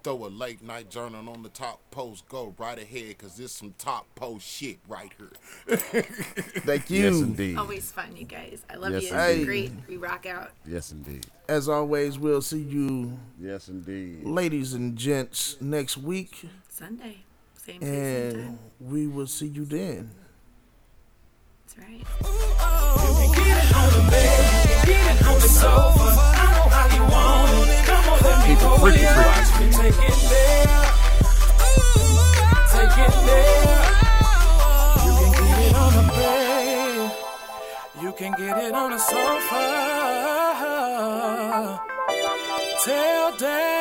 [0.04, 3.74] throw a late night journal on the top post, go right ahead, because this some
[3.78, 5.32] top post shit right here.
[5.78, 7.04] Thank you.
[7.04, 7.56] Yes, indeed.
[7.56, 8.62] Always fun, you guys.
[8.70, 9.16] I love Yes, you.
[9.16, 9.36] indeed.
[9.38, 9.72] It's great.
[9.88, 10.50] We rock out.
[10.66, 11.26] Yes, indeed.
[11.48, 14.24] As always, we'll see you, Yes, indeed.
[14.24, 17.24] ladies and gents, next week, Sunday.
[17.56, 18.58] Same place, same and time.
[18.80, 20.10] we will see you then.
[21.66, 22.04] That's right.
[23.24, 23.32] You
[27.74, 27.83] can
[29.74, 30.84] Take it there.
[32.70, 33.84] Take it there.
[35.04, 37.12] You can get it on the bed.
[38.02, 39.64] You can get it on the sofa.
[42.84, 43.73] Tell Dad.